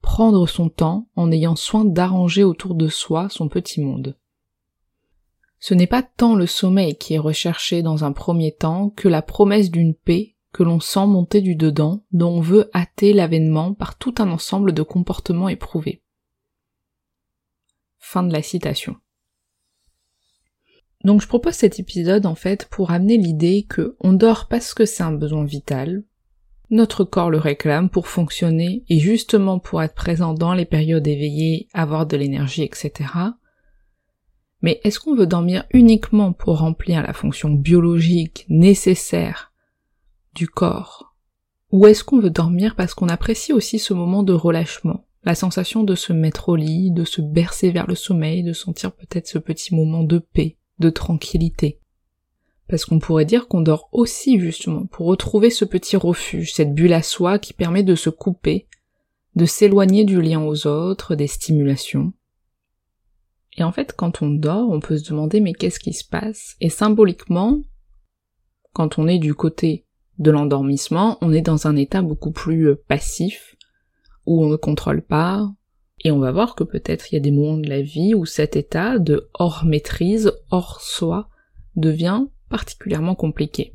prendre 0.04 0.48
son 0.48 0.70
temps 0.70 1.08
en 1.16 1.32
ayant 1.32 1.56
soin 1.56 1.86
d'arranger 1.86 2.44
autour 2.44 2.76
de 2.76 2.88
soi 2.88 3.30
son 3.30 3.48
petit 3.48 3.82
monde. 3.82 4.16
Ce 5.68 5.74
n'est 5.74 5.88
pas 5.88 6.04
tant 6.04 6.36
le 6.36 6.46
sommeil 6.46 6.96
qui 6.96 7.16
est 7.16 7.18
recherché 7.18 7.82
dans 7.82 8.04
un 8.04 8.12
premier 8.12 8.52
temps 8.52 8.92
que 8.92 9.08
la 9.08 9.24
promesse 9.24 9.72
d'une 9.72 9.96
paix 9.96 10.36
que 10.54 10.62
l'on 10.62 10.80
sent 10.80 11.08
monter 11.08 11.42
du 11.42 11.56
dedans, 11.56 12.06
dont 12.12 12.34
on 12.34 12.40
veut 12.40 12.70
hâter 12.76 13.14
l'avènement 13.14 13.74
par 13.74 13.98
tout 13.98 14.14
un 14.20 14.30
ensemble 14.30 14.74
de 14.74 14.84
comportements 14.84 15.50
éprouvés. 15.50 16.04
Fin 17.98 18.22
de 18.22 18.32
la 18.32 18.44
citation. 18.44 18.98
Donc 21.04 21.22
je 21.22 21.28
propose 21.28 21.56
cet 21.56 21.80
épisode 21.80 22.28
en 22.28 22.36
fait 22.36 22.68
pour 22.70 22.92
amener 22.92 23.18
l'idée 23.18 23.66
que 23.68 23.98
on 24.02 24.14
dort 24.14 24.48
parce 24.48 24.76
que 24.76 24.86
c'est 24.86 25.02
un 25.02 25.14
besoin 25.14 25.46
vital, 25.46 26.04
notre 26.70 27.04
corps 27.04 27.32
le 27.32 27.40
réclame 27.40 27.90
pour 27.90 28.08
fonctionner 28.08 28.84
et 28.88 29.00
justement 29.00 29.58
pour 29.58 29.82
être 29.82 29.96
présent 29.96 30.36
dans 30.36 30.54
les 30.54 30.66
périodes 30.66 31.08
éveillées, 31.08 31.70
avoir 31.74 32.06
de 32.06 32.18
l'énergie, 32.18 32.62
etc. 32.62 33.10
Mais 34.66 34.82
est-ce 34.84 35.00
qu'on 35.00 35.14
veut 35.14 35.28
dormir 35.28 35.66
uniquement 35.70 36.34
pour 36.34 36.58
remplir 36.58 37.04
la 37.04 37.14
fonction 37.14 37.52
biologique 37.52 38.48
nécessaire 38.50 39.54
du 40.34 40.48
corps? 40.48 41.14
Ou 41.72 41.86
est-ce 41.86 42.04
qu'on 42.04 42.20
veut 42.20 42.32
dormir 42.32 42.74
parce 42.76 42.96
qu'on 42.96 43.10
apprécie 43.10 43.54
aussi 43.54 43.78
ce 43.78 43.94
moment 43.94 44.24
de 44.24 44.34
relâchement, 44.34 45.06
la 45.24 45.36
sensation 45.36 45.84
de 45.84 45.94
se 45.94 46.14
mettre 46.14 46.50
au 46.50 46.56
lit, 46.56 46.90
de 46.90 47.06
se 47.06 47.22
bercer 47.22 47.70
vers 47.70 47.86
le 47.86 47.94
sommeil, 47.94 48.42
de 48.42 48.54
sentir 48.54 48.92
peut-être 48.92 49.28
ce 49.28 49.38
petit 49.38 49.76
moment 49.76 50.02
de 50.02 50.18
paix 50.18 50.58
de 50.80 50.90
tranquillité. 50.90 51.80
Parce 52.68 52.86
qu'on 52.86 52.98
pourrait 52.98 53.26
dire 53.26 53.48
qu'on 53.48 53.62
dort 53.62 53.88
aussi 53.92 54.40
justement 54.40 54.88
pour 54.88 55.06
retrouver 55.06 55.52
ce 55.52 55.66
petit 55.66 55.96
refuge, 55.96 56.54
cette 56.54 56.74
bulle 56.74 56.94
à 56.94 57.04
soi 57.04 57.38
qui 57.38 57.54
permet 57.54 57.84
de 57.84 57.94
se 57.94 58.10
couper, 58.10 58.68
de 59.36 59.46
s'éloigner 59.46 60.06
du 60.06 60.24
lien 60.24 60.42
aux 60.42 60.66
autres, 60.66 61.14
des 61.14 61.28
stimulations. 61.28 62.14
Et 63.58 63.64
en 63.64 63.72
fait, 63.72 63.94
quand 63.94 64.22
on 64.22 64.30
dort, 64.30 64.70
on 64.70 64.80
peut 64.80 64.98
se 64.98 65.10
demander 65.10 65.40
mais 65.40 65.54
qu'est-ce 65.54 65.80
qui 65.80 65.94
se 65.94 66.08
passe? 66.08 66.56
Et 66.60 66.70
symboliquement, 66.70 67.62
quand 68.74 69.00
on 69.00 69.08
est 69.08 69.20
du 69.20 69.34
côté 69.34 69.86
de 70.20 70.32
l'endormissement, 70.32 71.18
on 71.22 71.32
est 71.32 71.42
dans 71.42 71.68
un 71.68 71.76
état 71.76 72.02
beaucoup 72.02 72.32
plus 72.32 72.70
euh, 72.70 72.84
passif, 72.88 73.56
où 74.26 74.44
on 74.44 74.50
ne 74.50 74.56
contrôle 74.56 75.02
pas, 75.02 75.50
et 76.04 76.12
on 76.12 76.20
va 76.20 76.32
voir 76.32 76.56
que 76.56 76.64
peut-être 76.64 77.12
il 77.12 77.16
y 77.16 77.18
a 77.18 77.22
des 77.22 77.32
moments 77.32 77.58
de 77.58 77.70
la 77.70 77.82
vie 77.82 78.14
où 78.14 78.26
cet 78.26 78.56
état 78.56 79.00
de 79.00 79.30
hors 79.34 79.66
maîtrise, 79.66 80.32
hors 80.52 80.82
soi, 80.82 81.30
devient 81.76 82.26
particulièrement 82.50 83.16
compliqué. 83.16 83.74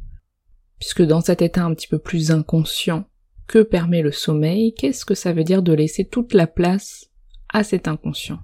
Puisque 0.78 1.02
dans 1.02 1.20
cet 1.20 1.42
état 1.42 1.64
un 1.64 1.74
petit 1.74 1.88
peu 1.88 1.98
plus 1.98 2.30
inconscient 2.30 3.04
que 3.46 3.62
permet 3.62 4.02
le 4.02 4.12
sommeil, 4.12 4.74
qu'est-ce 4.74 5.04
que 5.04 5.14
ça 5.14 5.32
veut 5.32 5.44
dire 5.44 5.62
de 5.62 5.72
laisser 5.72 6.04
toute 6.04 6.34
la 6.34 6.46
place 6.46 7.10
à 7.48 7.64
cet 7.64 7.88
inconscient? 7.88 8.38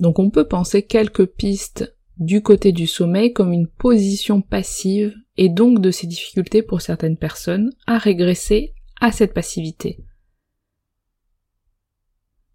Donc 0.00 0.18
on 0.18 0.30
peut 0.30 0.46
penser 0.46 0.82
quelques 0.82 1.26
pistes 1.26 1.96
du 2.18 2.42
côté 2.42 2.72
du 2.72 2.86
sommeil 2.86 3.32
comme 3.32 3.52
une 3.52 3.68
position 3.68 4.40
passive 4.40 5.14
et 5.36 5.48
donc 5.48 5.80
de 5.80 5.90
ces 5.90 6.06
difficultés 6.06 6.62
pour 6.62 6.80
certaines 6.80 7.16
personnes 7.16 7.72
à 7.86 7.98
régresser 7.98 8.74
à 9.00 9.12
cette 9.12 9.34
passivité. 9.34 9.98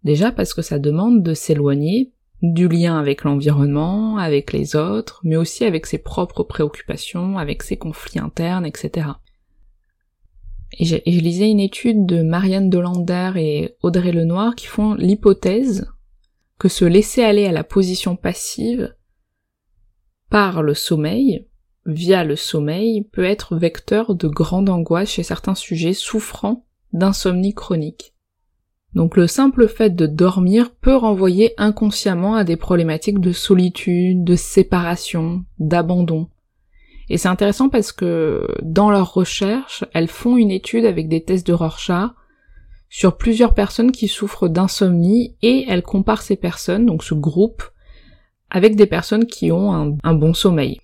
Déjà 0.04 0.32
parce 0.32 0.52
que 0.52 0.62
ça 0.62 0.78
demande 0.78 1.22
de 1.22 1.34
s'éloigner 1.34 2.12
du 2.42 2.66
lien 2.66 2.98
avec 2.98 3.22
l'environnement, 3.22 4.16
avec 4.16 4.52
les 4.52 4.74
autres, 4.74 5.20
mais 5.22 5.36
aussi 5.36 5.64
avec 5.64 5.86
ses 5.86 5.98
propres 5.98 6.42
préoccupations, 6.42 7.38
avec 7.38 7.62
ses 7.62 7.76
conflits 7.76 8.18
internes, 8.18 8.66
etc. 8.66 9.10
Et, 10.78 10.84
je 10.84 10.96
lisais 11.20 11.50
une 11.50 11.60
étude 11.60 12.04
de 12.04 12.22
Marianne 12.22 12.68
Delander 12.68 13.32
et 13.36 13.76
Audrey 13.82 14.10
Lenoir 14.10 14.56
qui 14.56 14.66
font 14.66 14.94
l'hypothèse 14.94 15.86
que 16.62 16.68
se 16.68 16.84
laisser 16.84 17.24
aller 17.24 17.46
à 17.46 17.50
la 17.50 17.64
position 17.64 18.14
passive 18.14 18.94
par 20.30 20.62
le 20.62 20.74
sommeil, 20.74 21.48
via 21.86 22.22
le 22.22 22.36
sommeil, 22.36 23.02
peut 23.02 23.24
être 23.24 23.56
vecteur 23.56 24.14
de 24.14 24.28
grande 24.28 24.68
angoisse 24.68 25.10
chez 25.10 25.24
certains 25.24 25.56
sujets 25.56 25.92
souffrant 25.92 26.64
d'insomnie 26.92 27.52
chronique. 27.52 28.14
Donc 28.94 29.16
le 29.16 29.26
simple 29.26 29.66
fait 29.66 29.96
de 29.96 30.06
dormir 30.06 30.72
peut 30.76 30.94
renvoyer 30.94 31.52
inconsciemment 31.58 32.36
à 32.36 32.44
des 32.44 32.56
problématiques 32.56 33.18
de 33.18 33.32
solitude, 33.32 34.22
de 34.22 34.36
séparation, 34.36 35.44
d'abandon. 35.58 36.28
Et 37.08 37.18
c'est 37.18 37.26
intéressant 37.26 37.70
parce 37.70 37.90
que 37.90 38.46
dans 38.62 38.92
leurs 38.92 39.14
recherches, 39.14 39.84
elles 39.94 40.06
font 40.06 40.36
une 40.36 40.52
étude 40.52 40.84
avec 40.84 41.08
des 41.08 41.24
tests 41.24 41.44
de 41.44 41.54
Rorschach 41.54 42.12
sur 42.94 43.16
plusieurs 43.16 43.54
personnes 43.54 43.90
qui 43.90 44.06
souffrent 44.06 44.48
d'insomnie 44.48 45.34
et 45.40 45.64
elles 45.66 45.82
comparent 45.82 46.20
ces 46.20 46.36
personnes, 46.36 46.84
donc 46.84 47.02
ce 47.02 47.14
groupe, 47.14 47.62
avec 48.50 48.76
des 48.76 48.84
personnes 48.84 49.24
qui 49.24 49.50
ont 49.50 49.96
un, 50.04 50.14
bon 50.14 50.34
sommeil. 50.34 50.78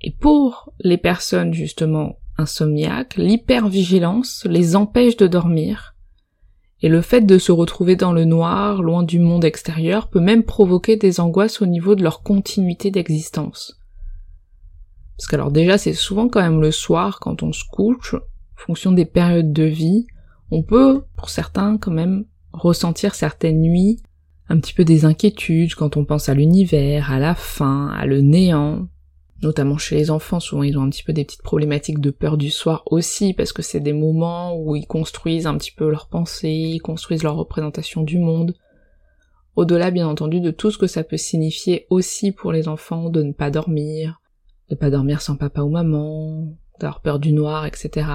Et 0.00 0.12
pour 0.12 0.72
les 0.78 0.96
personnes 0.96 1.52
justement 1.52 2.20
insomniaques, 2.38 3.16
l'hypervigilance 3.16 4.46
les 4.48 4.76
empêche 4.76 5.16
de 5.16 5.26
dormir 5.26 5.96
et 6.82 6.88
le 6.88 7.02
fait 7.02 7.22
de 7.22 7.36
se 7.36 7.50
retrouver 7.50 7.96
dans 7.96 8.12
le 8.12 8.24
noir, 8.24 8.80
loin 8.80 9.02
du 9.02 9.18
monde 9.18 9.44
extérieur, 9.44 10.08
peut 10.08 10.20
même 10.20 10.44
provoquer 10.44 10.96
des 10.96 11.18
angoisses 11.18 11.60
au 11.62 11.66
niveau 11.66 11.96
de 11.96 12.04
leur 12.04 12.22
continuité 12.22 12.92
d'existence. 12.92 13.76
Parce 15.16 15.26
que 15.26 15.34
alors 15.34 15.50
déjà 15.50 15.78
c'est 15.78 15.94
souvent 15.94 16.28
quand 16.28 16.42
même 16.42 16.60
le 16.60 16.70
soir 16.70 17.18
quand 17.18 17.42
on 17.42 17.52
se 17.52 17.64
couche, 17.68 18.14
en 18.14 18.20
fonction 18.66 18.92
des 18.92 19.04
périodes 19.04 19.52
de 19.52 19.64
vie, 19.64 20.06
on 20.50 20.62
peut, 20.62 21.04
pour 21.16 21.30
certains 21.30 21.78
quand 21.78 21.92
même, 21.92 22.24
ressentir 22.52 23.14
certaines 23.14 23.60
nuits 23.60 24.02
un 24.50 24.58
petit 24.58 24.74
peu 24.74 24.84
des 24.84 25.04
inquiétudes 25.04 25.74
quand 25.74 25.96
on 25.96 26.04
pense 26.04 26.28
à 26.28 26.34
l'univers, 26.34 27.12
à 27.12 27.20
la 27.20 27.36
fin, 27.36 27.86
à 27.88 28.04
le 28.04 28.20
néant, 28.20 28.88
notamment 29.42 29.78
chez 29.78 29.94
les 29.94 30.10
enfants, 30.10 30.40
souvent 30.40 30.64
ils 30.64 30.76
ont 30.76 30.82
un 30.82 30.90
petit 30.90 31.04
peu 31.04 31.12
des 31.12 31.24
petites 31.24 31.42
problématiques 31.42 32.00
de 32.00 32.10
peur 32.10 32.36
du 32.36 32.50
soir 32.50 32.82
aussi, 32.86 33.32
parce 33.32 33.52
que 33.52 33.62
c'est 33.62 33.80
des 33.80 33.92
moments 33.92 34.58
où 34.58 34.74
ils 34.74 34.88
construisent 34.88 35.46
un 35.46 35.56
petit 35.56 35.70
peu 35.70 35.88
leurs 35.88 36.08
pensées, 36.08 36.50
ils 36.50 36.80
construisent 36.80 37.22
leur 37.22 37.36
représentation 37.36 38.02
du 38.02 38.18
monde. 38.18 38.54
Au-delà, 39.54 39.92
bien 39.92 40.08
entendu, 40.08 40.40
de 40.40 40.50
tout 40.50 40.72
ce 40.72 40.78
que 40.78 40.88
ça 40.88 41.04
peut 41.04 41.16
signifier 41.16 41.86
aussi 41.88 42.32
pour 42.32 42.50
les 42.50 42.66
enfants 42.66 43.08
de 43.08 43.22
ne 43.22 43.32
pas 43.32 43.50
dormir, 43.50 44.20
de 44.68 44.74
pas 44.74 44.90
dormir 44.90 45.22
sans 45.22 45.36
papa 45.36 45.62
ou 45.62 45.70
maman, 45.70 46.56
d'avoir 46.80 47.02
peur 47.02 47.20
du 47.20 47.32
noir, 47.32 47.66
etc. 47.66 48.06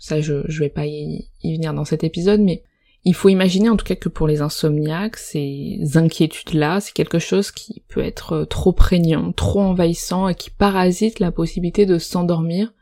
Ça 0.00 0.20
je, 0.20 0.42
je 0.48 0.58
vais 0.58 0.68
pas 0.68 0.86
y 0.86 1.28
venir 1.44 1.72
dans 1.72 1.84
cet 1.84 2.02
épisode, 2.02 2.40
mais 2.40 2.64
il 3.04 3.14
faut 3.14 3.30
imaginer 3.30 3.70
en 3.70 3.76
tout 3.76 3.84
cas 3.84 3.94
que 3.94 4.10
pour 4.10 4.26
les 4.26 4.42
insomniaques, 4.42 5.16
ces 5.16 5.78
inquiétudes-là, 5.94 6.80
c'est 6.80 6.92
quelque 6.92 7.18
chose 7.18 7.50
qui 7.50 7.82
peut 7.88 8.04
être 8.04 8.32
euh, 8.32 8.44
trop 8.44 8.72
prégnant, 8.72 9.32
trop 9.32 9.60
envahissant 9.60 10.28
et 10.28 10.34
qui 10.34 10.50
parasite 10.50 11.18
la 11.18 11.32
possibilité 11.32 11.86
de 11.86 11.98
s'endormir, 11.98 12.74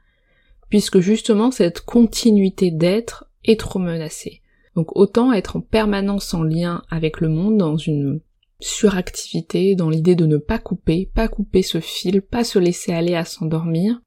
puisque 0.70 0.98
justement 0.98 1.50
cette 1.50 1.82
continuité 1.82 2.70
d'être 2.70 3.26
est 3.44 3.60
trop 3.60 3.78
menacée. 3.78 4.42
Donc 4.74 4.96
autant 4.96 5.32
être 5.32 5.56
en 5.56 5.60
permanence 5.60 6.34
en 6.34 6.42
lien 6.42 6.82
avec 6.90 7.20
le 7.20 7.28
monde 7.28 7.56
dans 7.56 7.76
une 7.76 8.20
suractivité, 8.60 9.76
dans 9.76 9.88
l'idée 9.88 10.16
de 10.16 10.26
ne 10.26 10.36
pas 10.36 10.58
couper, 10.58 11.08
pas 11.14 11.28
couper 11.28 11.62
ce 11.62 11.78
fil, 11.78 12.22
pas 12.22 12.42
se 12.42 12.58
laisser 12.58 12.92
aller 12.92 13.14
à 13.14 13.24
s'endormir, 13.24 14.00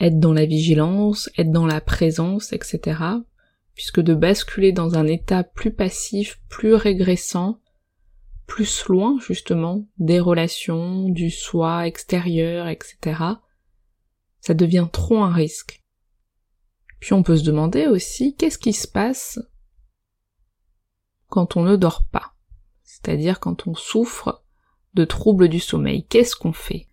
être 0.00 0.18
dans 0.18 0.32
la 0.32 0.46
vigilance, 0.46 1.30
être 1.38 1.50
dans 1.50 1.66
la 1.66 1.80
présence, 1.80 2.52
etc 2.52 2.96
puisque 3.76 4.00
de 4.00 4.14
basculer 4.14 4.72
dans 4.72 4.96
un 4.96 5.06
état 5.06 5.44
plus 5.44 5.72
passif, 5.72 6.40
plus 6.48 6.74
régressant, 6.74 7.60
plus 8.46 8.86
loin 8.88 9.18
justement 9.20 9.86
des 9.98 10.18
relations, 10.18 11.10
du 11.10 11.30
soi 11.30 11.86
extérieur, 11.86 12.68
etc., 12.68 13.22
ça 14.40 14.54
devient 14.54 14.88
trop 14.90 15.18
un 15.22 15.32
risque. 15.32 15.84
Puis 17.00 17.12
on 17.12 17.22
peut 17.22 17.36
se 17.36 17.44
demander 17.44 17.86
aussi 17.86 18.34
qu'est-ce 18.34 18.58
qui 18.58 18.72
se 18.72 18.88
passe 18.88 19.38
quand 21.28 21.56
on 21.56 21.62
ne 21.62 21.76
dort 21.76 22.06
pas, 22.06 22.34
c'est-à-dire 22.82 23.40
quand 23.40 23.66
on 23.66 23.74
souffre 23.74 24.42
de 24.94 25.04
troubles 25.04 25.48
du 25.48 25.60
sommeil, 25.60 26.06
qu'est-ce 26.06 26.34
qu'on 26.34 26.54
fait? 26.54 26.86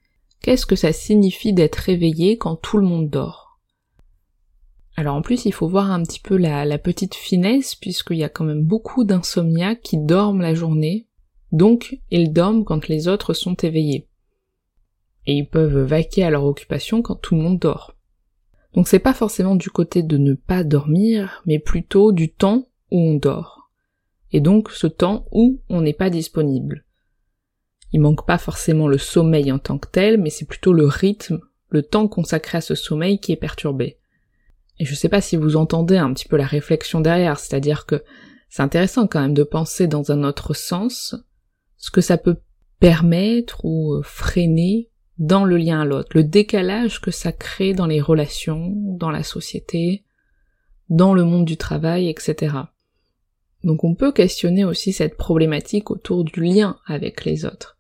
Qu'est-ce 0.44 0.66
que 0.66 0.76
ça 0.76 0.92
signifie 0.92 1.54
d'être 1.54 1.78
réveillé 1.78 2.38
quand 2.38 2.58
tout 2.58 2.78
le 2.78 2.86
monde 2.86 3.10
dort? 3.10 3.62
Alors 4.98 5.16
en 5.16 5.22
plus, 5.22 5.46
il 5.46 5.54
faut 5.54 5.70
voir 5.70 5.90
un 5.90 6.04
petit 6.04 6.20
peu 6.20 6.36
la, 6.36 6.78
petite 6.78 7.16
finesse, 7.16 7.76
puisqu'il 7.76 8.18
y 8.18 8.26
a 8.26 8.30
quand 8.30 8.44
même 8.44 8.62
beaucoup 8.62 9.06
d'insomniaques 9.06 9.82
qui 9.82 9.98
dorment 9.98 10.42
la 10.42 10.54
journée, 10.54 11.08
donc 11.54 11.98
ils 12.12 12.34
dorment 12.34 12.66
quand 12.66 12.90
les 12.90 13.08
autres 13.08 13.34
sont 13.34 13.56
éveillés. 13.56 14.10
Et 15.26 15.34
ils 15.36 15.48
peuvent 15.48 15.80
vaquer 15.80 16.26
à 16.26 16.30
leur 16.30 16.44
occupation 16.44 17.02
quand 17.02 17.16
tout 17.16 17.36
le 17.36 17.42
monde 17.42 17.60
dort. 17.60 17.96
Donc 18.74 18.90
c'est 18.90 19.00
pas 19.00 19.14
forcément 19.14 19.56
du 19.56 19.70
côté 19.70 20.04
de 20.04 20.18
ne 20.18 20.34
pas 20.34 20.66
dormir, 20.66 21.42
mais 21.46 21.58
plutôt 21.58 22.12
du 22.12 22.34
temps 22.34 22.68
où 22.92 23.00
on 23.00 23.16
dort. 23.16 23.72
Et 24.34 24.42
donc 24.42 24.72
ce 24.72 24.88
temps 24.88 25.26
où 25.32 25.62
on 25.70 25.80
n'est 25.80 25.94
pas 25.94 26.10
disponible. 26.10 26.84
Il 27.94 28.02
manque 28.02 28.26
pas 28.26 28.40
forcément 28.40 28.88
le 28.88 28.98
sommeil 28.98 29.52
en 29.52 29.60
tant 29.60 29.78
que 29.78 29.88
tel, 29.88 30.20
mais 30.20 30.32
c'est 30.32 30.48
plutôt 30.48 30.74
le 30.74 30.86
rythme, 30.86 31.40
le 31.70 31.84
temps 31.84 32.08
consacré 32.08 32.58
à 32.58 32.62
ce 32.62 32.76
sommeil 32.76 33.20
qui 33.20 33.32
est 33.32 33.38
perturbé. 33.38 33.98
Et 34.80 34.86
je 34.86 34.96
sais 34.96 35.10
pas 35.10 35.22
si 35.22 35.38
vous 35.38 35.56
entendez 35.56 35.98
un 35.98 36.12
petit 36.12 36.28
peu 36.28 36.36
la 36.36 36.48
réflexion 36.48 37.00
derrière, 37.00 37.40
c'est-à-dire 37.40 37.86
que 37.86 38.04
c'est 38.50 38.64
intéressant 38.64 39.08
quand 39.08 39.22
même 39.22 39.36
de 39.36 39.44
penser 39.44 39.88
dans 39.88 40.12
un 40.12 40.24
autre 40.24 40.54
sens 40.56 41.16
ce 41.78 41.92
que 41.92 42.02
ça 42.02 42.18
peut 42.18 42.38
permettre 42.80 43.64
ou 43.64 43.94
euh, 43.94 44.02
freiner 44.04 44.90
dans 45.20 45.46
le 45.46 45.58
lien 45.58 45.82
à 45.82 45.86
l'autre, 45.86 46.10
le 46.16 46.24
décalage 46.24 47.00
que 47.00 47.12
ça 47.12 47.32
crée 47.32 47.74
dans 47.74 47.86
les 47.86 48.02
relations, 48.02 48.74
dans 48.76 49.12
la 49.12 49.24
société, 49.24 50.04
dans 50.90 51.14
le 51.14 51.24
monde 51.24 51.46
du 51.46 51.58
travail, 51.58 52.10
etc. 52.10 52.56
Donc 53.64 53.84
on 53.84 53.96
peut 53.96 54.12
questionner 54.12 54.66
aussi 54.66 54.92
cette 54.92 55.16
problématique 55.16 55.92
autour 55.92 56.24
du 56.24 56.42
lien 56.42 56.78
avec 56.86 57.26
les 57.26 57.46
autres. 57.46 57.78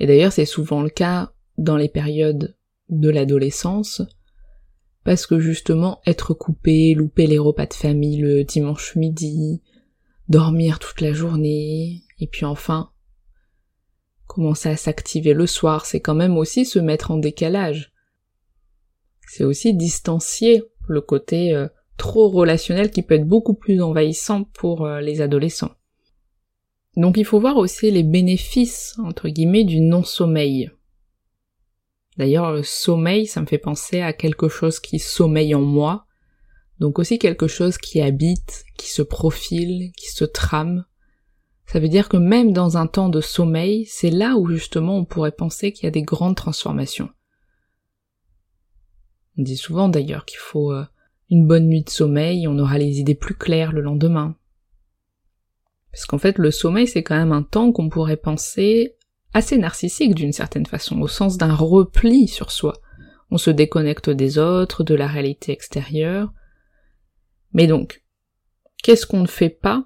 Et 0.00 0.06
d'ailleurs 0.06 0.32
c'est 0.32 0.46
souvent 0.46 0.82
le 0.82 0.90
cas 0.90 1.32
dans 1.58 1.76
les 1.76 1.88
périodes 1.88 2.56
de 2.88 3.10
l'adolescence, 3.10 4.02
parce 5.04 5.26
que 5.26 5.38
justement 5.38 6.00
être 6.06 6.34
coupé, 6.34 6.94
louper 6.94 7.26
les 7.26 7.38
repas 7.38 7.66
de 7.66 7.74
famille 7.74 8.18
le 8.18 8.42
dimanche 8.44 8.96
midi, 8.96 9.62
dormir 10.28 10.78
toute 10.78 11.00
la 11.00 11.12
journée, 11.12 12.02
et 12.18 12.26
puis 12.26 12.44
enfin 12.44 12.90
commencer 14.26 14.68
à 14.68 14.76
s'activer 14.76 15.34
le 15.34 15.46
soir, 15.46 15.86
c'est 15.86 16.00
quand 16.00 16.14
même 16.14 16.36
aussi 16.36 16.64
se 16.64 16.78
mettre 16.78 17.10
en 17.10 17.18
décalage. 17.18 17.92
C'est 19.26 19.44
aussi 19.44 19.74
distancier 19.74 20.62
le 20.88 21.00
côté 21.00 21.52
euh, 21.52 21.66
trop 21.96 22.28
relationnel 22.28 22.90
qui 22.90 23.02
peut 23.02 23.14
être 23.14 23.26
beaucoup 23.26 23.54
plus 23.54 23.82
envahissant 23.82 24.44
pour 24.44 24.86
euh, 24.86 25.00
les 25.00 25.20
adolescents. 25.20 25.72
Donc 26.96 27.16
il 27.16 27.24
faut 27.24 27.40
voir 27.40 27.56
aussi 27.56 27.90
les 27.90 28.02
bénéfices, 28.02 28.96
entre 29.04 29.28
guillemets, 29.28 29.64
du 29.64 29.80
non-sommeil. 29.80 30.70
D'ailleurs, 32.16 32.52
le 32.52 32.62
sommeil, 32.62 33.26
ça 33.26 33.40
me 33.40 33.46
fait 33.46 33.58
penser 33.58 34.00
à 34.00 34.12
quelque 34.12 34.48
chose 34.48 34.80
qui 34.80 34.98
sommeille 34.98 35.54
en 35.54 35.62
moi, 35.62 36.06
donc 36.78 36.98
aussi 36.98 37.18
quelque 37.18 37.46
chose 37.46 37.78
qui 37.78 38.00
habite, 38.00 38.64
qui 38.76 38.90
se 38.90 39.02
profile, 39.02 39.92
qui 39.96 40.10
se 40.10 40.24
trame. 40.24 40.84
Ça 41.66 41.78
veut 41.78 41.88
dire 41.88 42.08
que 42.08 42.16
même 42.16 42.52
dans 42.52 42.76
un 42.76 42.86
temps 42.86 43.08
de 43.08 43.20
sommeil, 43.20 43.86
c'est 43.86 44.10
là 44.10 44.36
où 44.36 44.48
justement 44.48 44.96
on 44.96 45.04
pourrait 45.04 45.30
penser 45.30 45.72
qu'il 45.72 45.84
y 45.84 45.88
a 45.88 45.92
des 45.92 46.02
grandes 46.02 46.36
transformations. 46.36 47.10
On 49.38 49.42
dit 49.42 49.56
souvent 49.56 49.88
d'ailleurs 49.88 50.24
qu'il 50.24 50.40
faut 50.40 50.72
euh, 50.72 50.84
une 51.30 51.46
bonne 51.46 51.68
nuit 51.68 51.84
de 51.84 51.90
sommeil, 51.90 52.48
on 52.48 52.58
aura 52.58 52.76
les 52.76 52.98
idées 52.98 53.14
plus 53.14 53.36
claires 53.36 53.72
le 53.72 53.82
lendemain. 53.82 54.36
Parce 55.92 56.06
qu'en 56.06 56.18
fait, 56.18 56.38
le 56.38 56.50
sommeil, 56.50 56.86
c'est 56.86 57.02
quand 57.02 57.16
même 57.16 57.32
un 57.32 57.42
temps 57.42 57.72
qu'on 57.72 57.88
pourrait 57.88 58.16
penser 58.16 58.96
assez 59.32 59.58
narcissique 59.58 60.14
d'une 60.14 60.32
certaine 60.32 60.66
façon, 60.66 61.00
au 61.00 61.08
sens 61.08 61.36
d'un 61.36 61.54
repli 61.54 62.28
sur 62.28 62.50
soi. 62.50 62.74
On 63.30 63.38
se 63.38 63.50
déconnecte 63.50 64.10
des 64.10 64.38
autres, 64.38 64.82
de 64.82 64.94
la 64.94 65.06
réalité 65.06 65.52
extérieure. 65.52 66.32
Mais 67.52 67.66
donc, 67.66 68.02
qu'est-ce 68.82 69.06
qu'on 69.06 69.20
ne 69.20 69.26
fait 69.26 69.50
pas 69.50 69.84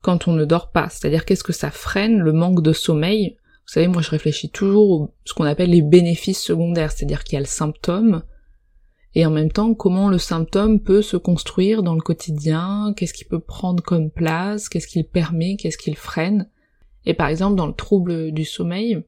quand 0.00 0.28
on 0.28 0.32
ne 0.32 0.44
dort 0.44 0.70
pas? 0.70 0.88
C'est-à-dire 0.88 1.24
qu'est-ce 1.24 1.44
que 1.44 1.52
ça 1.52 1.70
freine 1.70 2.18
le 2.18 2.32
manque 2.32 2.62
de 2.62 2.72
sommeil? 2.72 3.36
Vous 3.66 3.72
savez, 3.72 3.88
moi 3.88 4.00
je 4.00 4.10
réfléchis 4.10 4.50
toujours 4.50 5.04
à 5.04 5.08
ce 5.24 5.34
qu'on 5.34 5.44
appelle 5.44 5.70
les 5.70 5.82
bénéfices 5.82 6.42
secondaires, 6.42 6.92
c'est-à-dire 6.92 7.24
qu'il 7.24 7.34
y 7.34 7.38
a 7.38 7.40
le 7.40 7.46
symptôme, 7.46 8.22
et 9.16 9.24
en 9.24 9.30
même 9.30 9.50
temps 9.50 9.72
comment 9.72 10.10
le 10.10 10.18
symptôme 10.18 10.78
peut 10.78 11.00
se 11.00 11.16
construire 11.16 11.82
dans 11.82 11.94
le 11.94 12.02
quotidien, 12.02 12.92
qu'est-ce 12.94 13.14
qu'il 13.14 13.26
peut 13.26 13.40
prendre 13.40 13.82
comme 13.82 14.10
place, 14.10 14.68
qu'est-ce 14.68 14.86
qu'il 14.86 15.06
permet, 15.06 15.56
qu'est-ce 15.56 15.78
qu'il 15.78 15.96
freine. 15.96 16.50
Et 17.06 17.14
par 17.14 17.28
exemple, 17.28 17.56
dans 17.56 17.66
le 17.66 17.72
trouble 17.72 18.30
du 18.32 18.44
sommeil, 18.44 19.02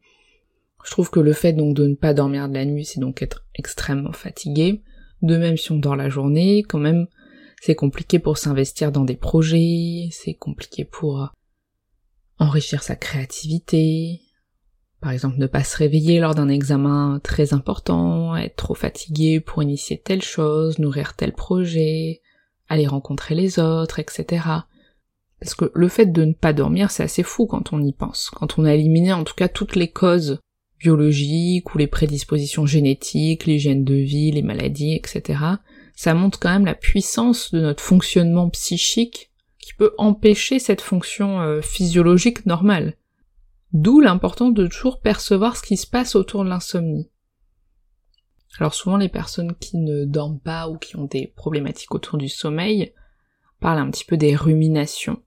je 0.82 0.90
trouve 0.90 1.10
que 1.10 1.20
le 1.20 1.34
fait 1.34 1.52
donc 1.52 1.76
de 1.76 1.86
ne 1.86 1.94
pas 1.94 2.14
dormir 2.14 2.48
de 2.48 2.54
la 2.54 2.64
nuit, 2.64 2.86
c'est 2.86 3.00
donc 3.00 3.20
être 3.20 3.44
extrêmement 3.54 4.14
fatigué. 4.14 4.82
De 5.20 5.36
même 5.36 5.58
si 5.58 5.72
on 5.72 5.76
dort 5.76 5.96
la 5.96 6.08
journée, 6.08 6.62
quand 6.62 6.78
même, 6.78 7.06
c'est 7.60 7.74
compliqué 7.74 8.18
pour 8.18 8.38
s'investir 8.38 8.92
dans 8.92 9.04
des 9.04 9.16
projets, 9.16 10.08
c'est 10.10 10.32
compliqué 10.32 10.86
pour 10.86 11.34
enrichir 12.38 12.82
sa 12.82 12.96
créativité. 12.96 14.22
Par 15.00 15.12
exemple, 15.12 15.38
ne 15.38 15.46
pas 15.46 15.62
se 15.62 15.76
réveiller 15.76 16.18
lors 16.18 16.34
d'un 16.34 16.48
examen 16.48 17.20
très 17.22 17.54
important, 17.54 18.36
être 18.36 18.56
trop 18.56 18.74
fatigué 18.74 19.38
pour 19.38 19.62
initier 19.62 19.98
telle 19.98 20.22
chose, 20.22 20.78
nourrir 20.80 21.14
tel 21.14 21.32
projet, 21.32 22.20
aller 22.68 22.86
rencontrer 22.86 23.34
les 23.34 23.60
autres, 23.60 24.00
etc. 24.00 24.44
Parce 25.40 25.54
que 25.54 25.70
le 25.72 25.88
fait 25.88 26.06
de 26.06 26.24
ne 26.24 26.32
pas 26.32 26.52
dormir, 26.52 26.90
c'est 26.90 27.04
assez 27.04 27.22
fou 27.22 27.46
quand 27.46 27.72
on 27.72 27.82
y 27.82 27.92
pense. 27.92 28.30
Quand 28.30 28.58
on 28.58 28.64
a 28.64 28.74
éliminé 28.74 29.12
en 29.12 29.22
tout 29.22 29.34
cas 29.34 29.48
toutes 29.48 29.76
les 29.76 29.88
causes 29.88 30.40
biologiques 30.80 31.74
ou 31.74 31.78
les 31.78 31.86
prédispositions 31.86 32.66
génétiques, 32.66 33.46
l'hygiène 33.46 33.84
de 33.84 33.94
vie, 33.94 34.32
les 34.32 34.42
maladies, 34.42 34.94
etc. 34.94 35.40
Ça 35.94 36.14
montre 36.14 36.38
quand 36.38 36.50
même 36.50 36.66
la 36.66 36.74
puissance 36.74 37.52
de 37.52 37.60
notre 37.60 37.82
fonctionnement 37.82 38.48
psychique 38.50 39.30
qui 39.58 39.74
peut 39.74 39.94
empêcher 39.98 40.58
cette 40.58 40.80
fonction 40.80 41.40
euh, 41.40 41.60
physiologique 41.60 42.46
normale. 42.46 42.94
D'où 43.72 44.00
l'importance 44.00 44.54
de 44.54 44.66
toujours 44.66 45.00
percevoir 45.00 45.56
ce 45.56 45.62
qui 45.62 45.76
se 45.76 45.86
passe 45.86 46.14
autour 46.14 46.44
de 46.44 46.48
l'insomnie. 46.48 47.10
Alors 48.58 48.74
souvent 48.74 48.96
les 48.96 49.08
personnes 49.08 49.54
qui 49.56 49.76
ne 49.76 50.04
dorment 50.04 50.40
pas 50.40 50.68
ou 50.68 50.78
qui 50.78 50.96
ont 50.96 51.04
des 51.04 51.26
problématiques 51.26 51.94
autour 51.94 52.18
du 52.18 52.28
sommeil 52.28 52.92
parlent 53.60 53.78
un 53.78 53.90
petit 53.90 54.04
peu 54.04 54.16
des 54.16 54.34
ruminations. 54.34 55.22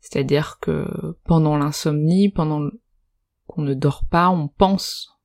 C'est-à-dire 0.00 0.58
que 0.60 1.16
pendant 1.24 1.56
l'insomnie, 1.56 2.30
pendant 2.30 2.70
qu'on 3.46 3.62
ne 3.62 3.74
dort 3.74 4.04
pas, 4.08 4.30
on 4.30 4.48
pense 4.48 5.18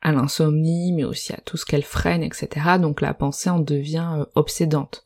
à 0.00 0.12
l'insomnie, 0.12 0.92
mais 0.92 1.04
aussi 1.04 1.32
à 1.32 1.40
tout 1.44 1.56
ce 1.56 1.66
qu'elle 1.66 1.84
freine, 1.84 2.22
etc. 2.22 2.78
Donc 2.80 3.00
la 3.00 3.14
pensée 3.14 3.50
en 3.50 3.58
devient 3.58 4.12
euh, 4.16 4.24
obsédante. 4.34 5.04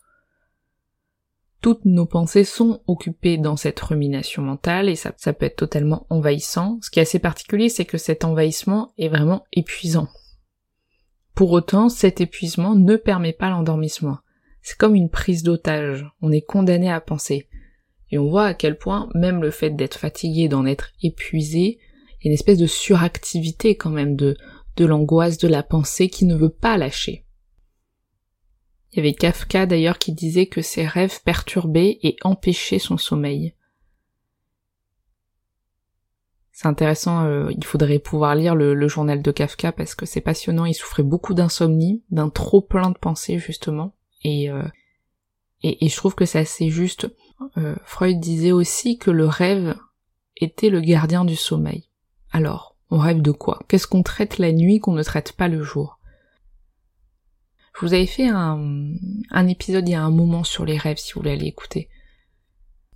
Toutes 1.63 1.85
nos 1.85 2.07
pensées 2.07 2.43
sont 2.43 2.83
occupées 2.89 3.39
dans 3.39 3.57
cette 3.57 3.79
rumination 3.79 4.43
mentale 4.43 4.89
et 4.89 4.97
ça, 4.97 5.13
ça 5.17 5.33
peut 5.33 5.47
être 5.47 5.57
totalement 5.57 6.07
envahissant. 6.11 6.79
Ce 6.83 6.91
qui 6.91 6.99
est 6.99 7.03
assez 7.03 7.21
particulier, 7.21 7.69
c'est 7.69 7.85
que 7.85 7.99
cet 7.99 8.25
envahissement 8.25 8.93
est 8.99 9.09
vraiment 9.09 9.45
épuisant. 9.53 10.09
Pour 11.37 11.53
autant, 11.53 11.89
cet 11.89 12.21
épuisement 12.21 12.75
ne 12.75 12.97
permet 12.97 13.33
pas 13.33 13.49
l'endormissement. 13.49 14.19
C'est 14.61 14.77
comme 14.77 14.97
une 14.97 15.09
prise 15.09 15.45
d'otage. 15.45 16.05
On 16.21 16.33
est 16.33 16.43
condamné 16.43 16.91
à 16.91 17.01
penser. 17.01 17.49
Et 18.11 18.19
on 18.19 18.29
voit 18.29 18.47
à 18.47 18.55
quel 18.55 18.77
point 18.77 19.09
même 19.15 19.41
le 19.41 19.53
fait 19.53 19.71
d'être 19.71 19.99
fatigué, 19.99 20.49
d'en 20.49 20.67
être 20.67 20.91
épuisé, 21.01 21.79
il 22.23 22.27
y 22.27 22.29
a 22.29 22.31
une 22.31 22.35
espèce 22.35 22.59
de 22.59 22.67
suractivité 22.67 23.77
quand 23.77 23.91
même 23.91 24.17
de, 24.17 24.37
de 24.77 24.85
l'angoisse 24.85 25.39
de 25.39 25.49
la 25.49 25.63
pensée 25.63 26.09
qui 26.09 26.25
ne 26.25 26.37
veut 26.37 26.51
pas 26.51 26.77
lâcher. 26.77 27.25
Il 28.93 28.99
y 28.99 29.01
avait 29.01 29.15
Kafka 29.15 29.67
d'ailleurs 29.67 29.99
qui 29.99 30.13
disait 30.13 30.47
que 30.47 30.61
ses 30.61 30.87
rêves 30.87 31.23
perturbaient 31.25 31.99
et 32.03 32.17
empêchaient 32.23 32.79
son 32.79 32.99
sommeil. 32.99 33.55
C'est 36.53 36.69
intéressant, 36.69 37.25
euh, 37.25 37.51
il 37.57 37.65
faudrait 37.65 37.99
pouvoir 37.99 38.35
lire 38.35 38.55
le, 38.55 38.87
journal 38.87 39.23
de 39.23 39.31
Kafka 39.31 39.73
parce 39.73 39.95
que 39.95 40.05
c'est 40.05 40.21
passionnant, 40.21 40.67
il 40.67 40.75
souffrait 40.75 41.03
beaucoup 41.03 41.33
d'insomnie, 41.33 42.05
d'un 42.11 42.29
trop 42.29 42.61
plein 42.61 42.91
de 42.91 42.99
pensées 42.99 43.39
justement, 43.39 43.97
et, 44.23 44.51
euh, 44.51 44.63
et, 45.63 45.89
je 45.89 45.97
trouve 45.97 46.15
que 46.15 46.27
c'est 46.27 46.41
assez 46.41 46.69
juste. 46.69 47.09
Euh, 47.57 47.75
Freud 47.85 48.21
disait 48.21 48.53
aussi 48.53 48.99
que 48.99 49.11
le 49.11 49.27
rêve 49.27 49.75
était 50.37 50.69
le 50.69 50.81
gardien 50.81 51.25
du 51.25 51.37
sommeil. 51.37 51.89
Alors, 52.31 52.77
on 52.91 52.99
rêve 52.99 53.23
de 53.23 53.33
quoi? 53.33 53.61
Qu'est-ce 53.69 53.87
qu'on 53.87 54.03
traite 54.03 54.39
la 54.39 54.53
nuit 54.53 54.79
qu'on 54.79 54.93
ne 54.93 55.03
traite 55.03 55.33
pas 55.33 55.49
le 55.49 55.63
jour? 55.63 55.99
Je 57.75 57.87
vous 57.87 57.95
avais 57.95 58.07
fait 58.07 58.29
un, 58.29 59.49
épisode 59.49 59.89
il 59.89 59.93
y 59.93 59.95
a 59.95 60.03
un 60.03 60.11
moment 60.11 60.45
sur 60.45 60.65
les 60.65 60.77
rêves 60.77 60.99
si 60.99 61.13
vous 61.13 61.21
voulez 61.21 61.33
aller 61.33 61.47
écouter. 61.47 61.89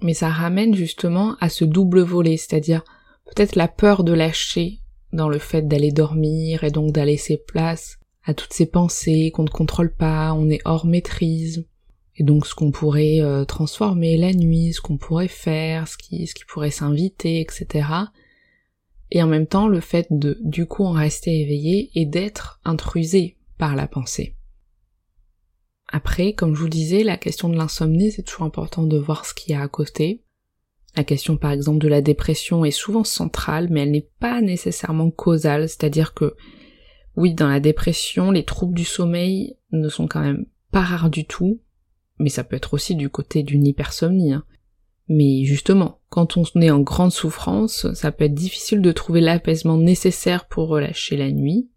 Mais 0.00 0.14
ça 0.14 0.28
ramène 0.28 0.74
justement 0.74 1.36
à 1.40 1.48
ce 1.48 1.64
double 1.64 2.00
volet, 2.00 2.36
c'est-à-dire 2.36 2.84
peut-être 3.24 3.56
la 3.56 3.68
peur 3.68 4.04
de 4.04 4.12
lâcher 4.12 4.80
dans 5.12 5.28
le 5.28 5.38
fait 5.38 5.66
d'aller 5.66 5.92
dormir 5.92 6.62
et 6.62 6.70
donc 6.70 6.92
d'aller 6.92 7.12
laisser 7.12 7.38
place 7.38 7.98
à 8.24 8.34
toutes 8.34 8.52
ces 8.52 8.66
pensées 8.66 9.30
qu'on 9.32 9.44
ne 9.44 9.48
contrôle 9.48 9.94
pas, 9.94 10.34
on 10.34 10.50
est 10.50 10.60
hors 10.64 10.84
maîtrise. 10.84 11.66
Et 12.16 12.24
donc 12.24 12.46
ce 12.46 12.54
qu'on 12.54 12.70
pourrait 12.70 13.20
euh, 13.20 13.44
transformer 13.44 14.16
la 14.16 14.32
nuit, 14.32 14.72
ce 14.72 14.80
qu'on 14.80 14.98
pourrait 14.98 15.28
faire, 15.28 15.88
ce 15.88 15.96
qui 15.96 16.28
pourrait 16.48 16.70
s'inviter, 16.70 17.40
etc. 17.40 17.88
Et 19.10 19.22
en 19.22 19.26
même 19.26 19.46
temps 19.46 19.68
le 19.68 19.80
fait 19.80 20.06
de 20.10 20.38
du 20.42 20.66
coup 20.66 20.84
en 20.84 20.92
rester 20.92 21.40
éveillé 21.40 21.90
et 21.94 22.04
d'être 22.04 22.60
intrusé 22.64 23.36
par 23.58 23.76
la 23.76 23.86
pensée. 23.86 24.35
Après, 25.88 26.32
comme 26.32 26.54
je 26.54 26.60
vous 26.60 26.68
disais, 26.68 27.04
la 27.04 27.16
question 27.16 27.48
de 27.48 27.56
l'insomnie, 27.56 28.10
c'est 28.10 28.22
toujours 28.22 28.46
important 28.46 28.84
de 28.84 28.98
voir 28.98 29.24
ce 29.24 29.34
qu'il 29.34 29.52
y 29.52 29.56
a 29.56 29.62
à 29.62 29.68
côté. 29.68 30.24
La 30.96 31.04
question 31.04 31.36
par 31.36 31.52
exemple 31.52 31.78
de 31.78 31.88
la 31.88 32.00
dépression 32.00 32.64
est 32.64 32.70
souvent 32.70 33.04
centrale, 33.04 33.68
mais 33.70 33.82
elle 33.82 33.90
n'est 33.90 34.08
pas 34.18 34.40
nécessairement 34.40 35.10
causale, 35.10 35.68
c'est-à-dire 35.68 36.14
que 36.14 36.34
oui, 37.16 37.34
dans 37.34 37.48
la 37.48 37.60
dépression, 37.60 38.30
les 38.30 38.44
troubles 38.44 38.74
du 38.74 38.84
sommeil 38.84 39.56
ne 39.72 39.88
sont 39.88 40.06
quand 40.06 40.20
même 40.20 40.46
pas 40.70 40.82
rares 40.82 41.10
du 41.10 41.24
tout, 41.26 41.60
mais 42.18 42.28
ça 42.28 42.44
peut 42.44 42.56
être 42.56 42.74
aussi 42.74 42.94
du 42.94 43.08
côté 43.08 43.42
d'une 43.42 43.66
hypersomnie. 43.66 44.32
Hein. 44.32 44.44
Mais 45.08 45.44
justement, 45.44 46.00
quand 46.08 46.36
on 46.36 46.44
est 46.60 46.70
en 46.70 46.80
grande 46.80 47.12
souffrance, 47.12 47.92
ça 47.94 48.10
peut 48.10 48.24
être 48.24 48.34
difficile 48.34 48.82
de 48.82 48.92
trouver 48.92 49.20
l'apaisement 49.20 49.76
nécessaire 49.76 50.46
pour 50.46 50.68
relâcher 50.68 51.16
la 51.16 51.30
nuit. 51.30 51.70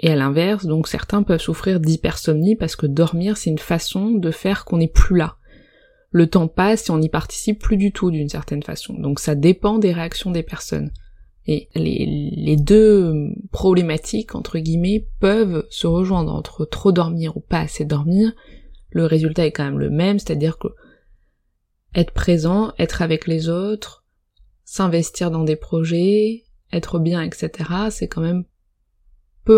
Et 0.00 0.10
à 0.10 0.16
l'inverse, 0.16 0.64
donc 0.66 0.88
certains 0.88 1.22
peuvent 1.22 1.40
souffrir 1.40 1.78
d'hypersomnie 1.78 2.56
parce 2.56 2.74
que 2.74 2.86
dormir 2.86 3.36
c'est 3.36 3.50
une 3.50 3.58
façon 3.58 4.10
de 4.10 4.30
faire 4.30 4.64
qu'on 4.64 4.78
n'est 4.78 4.88
plus 4.88 5.16
là, 5.16 5.36
le 6.10 6.26
temps 6.26 6.48
passe 6.48 6.88
et 6.88 6.90
on 6.90 6.98
n'y 6.98 7.08
participe 7.08 7.60
plus 7.60 7.76
du 7.76 7.92
tout 7.92 8.10
d'une 8.10 8.28
certaine 8.28 8.62
façon. 8.62 8.94
Donc 8.94 9.20
ça 9.20 9.34
dépend 9.34 9.78
des 9.78 9.92
réactions 9.92 10.30
des 10.30 10.42
personnes. 10.42 10.90
Et 11.46 11.68
les, 11.74 12.56
deux 12.56 13.32
problématiques, 13.50 14.34
entre 14.34 14.58
guillemets, 14.58 15.08
peuvent 15.20 15.66
se 15.70 15.86
rejoindre 15.86 16.34
entre 16.34 16.64
trop 16.64 16.92
dormir 16.92 17.36
ou 17.36 17.40
pas 17.40 17.60
assez 17.60 17.84
dormir. 17.84 18.32
Le 18.90 19.06
résultat 19.06 19.46
est 19.46 19.52
quand 19.52 19.64
même 19.64 19.78
le 19.78 19.90
même, 19.90 20.18
c'est-à-dire 20.18 20.58
que 20.58 20.68
être 21.94 22.12
présent, 22.12 22.72
être 22.78 23.02
avec 23.02 23.26
les 23.26 23.48
autres, 23.48 24.04
s'investir 24.64 25.30
dans 25.30 25.42
des 25.42 25.56
projets, 25.56 26.44
être 26.72 26.98
bien, 26.98 27.22
etc., 27.22 27.50
c'est 27.90 28.06
quand 28.06 28.20
même 28.20 28.44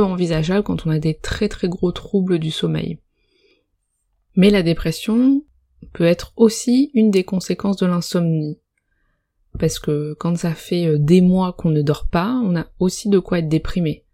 envisageable 0.01 0.65
quand 0.65 0.87
on 0.87 0.91
a 0.91 0.99
des 0.99 1.15
très 1.15 1.49
très 1.49 1.69
gros 1.69 1.93
troubles 1.93 2.39
du 2.39 2.51
sommeil. 2.51 2.99
Mais 4.35 4.51
la 4.51 4.63
dépression, 4.63 5.43
peut 5.93 6.05
être 6.05 6.33
aussi 6.37 6.91
une 6.95 7.11
des 7.11 7.25
conséquences 7.25 7.77
de 7.77 7.87
l'insomnie. 7.87 8.59
Parce 9.59 9.79
que 9.79 10.15
quand 10.15 10.37
ça 10.37 10.55
fait 10.55 10.87
euh, 10.87 10.99
des 10.99 11.21
mois 11.21 11.53
qu'on 11.53 11.71
ne 11.71 11.83
dort 11.83 12.09
pas, 12.09 12.41
on 12.45 12.57
a 12.57 12.67
aussi 12.79 13.09
de 13.09 13.19
quoi 13.19 13.41
être 13.41 13.49
déprimé. 13.49 14.05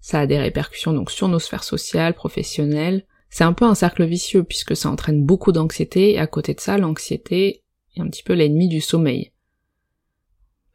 Ça 0.00 0.20
a 0.20 0.26
des 0.26 0.38
répercussions 0.38 0.92
donc 0.92 1.10
sur 1.10 1.28
nos 1.28 1.38
sphères 1.38 1.64
sociales, 1.64 2.14
professionnelles. 2.14 3.06
C'est 3.28 3.44
un 3.44 3.52
peu 3.52 3.64
un 3.64 3.74
cercle 3.74 4.04
vicieux 4.04 4.44
puisque 4.44 4.76
ça 4.76 4.88
entraîne 4.88 5.24
beaucoup 5.24 5.52
d'anxiété 5.52 6.12
et 6.12 6.18
à 6.18 6.26
côté 6.26 6.54
de 6.54 6.60
ça, 6.60 6.78
l'anxiété 6.78 7.64
est 7.96 8.00
un 8.00 8.08
petit 8.08 8.22
peu 8.22 8.32
l'ennemi 8.32 8.68
du 8.68 8.80
sommeil. 8.80 9.32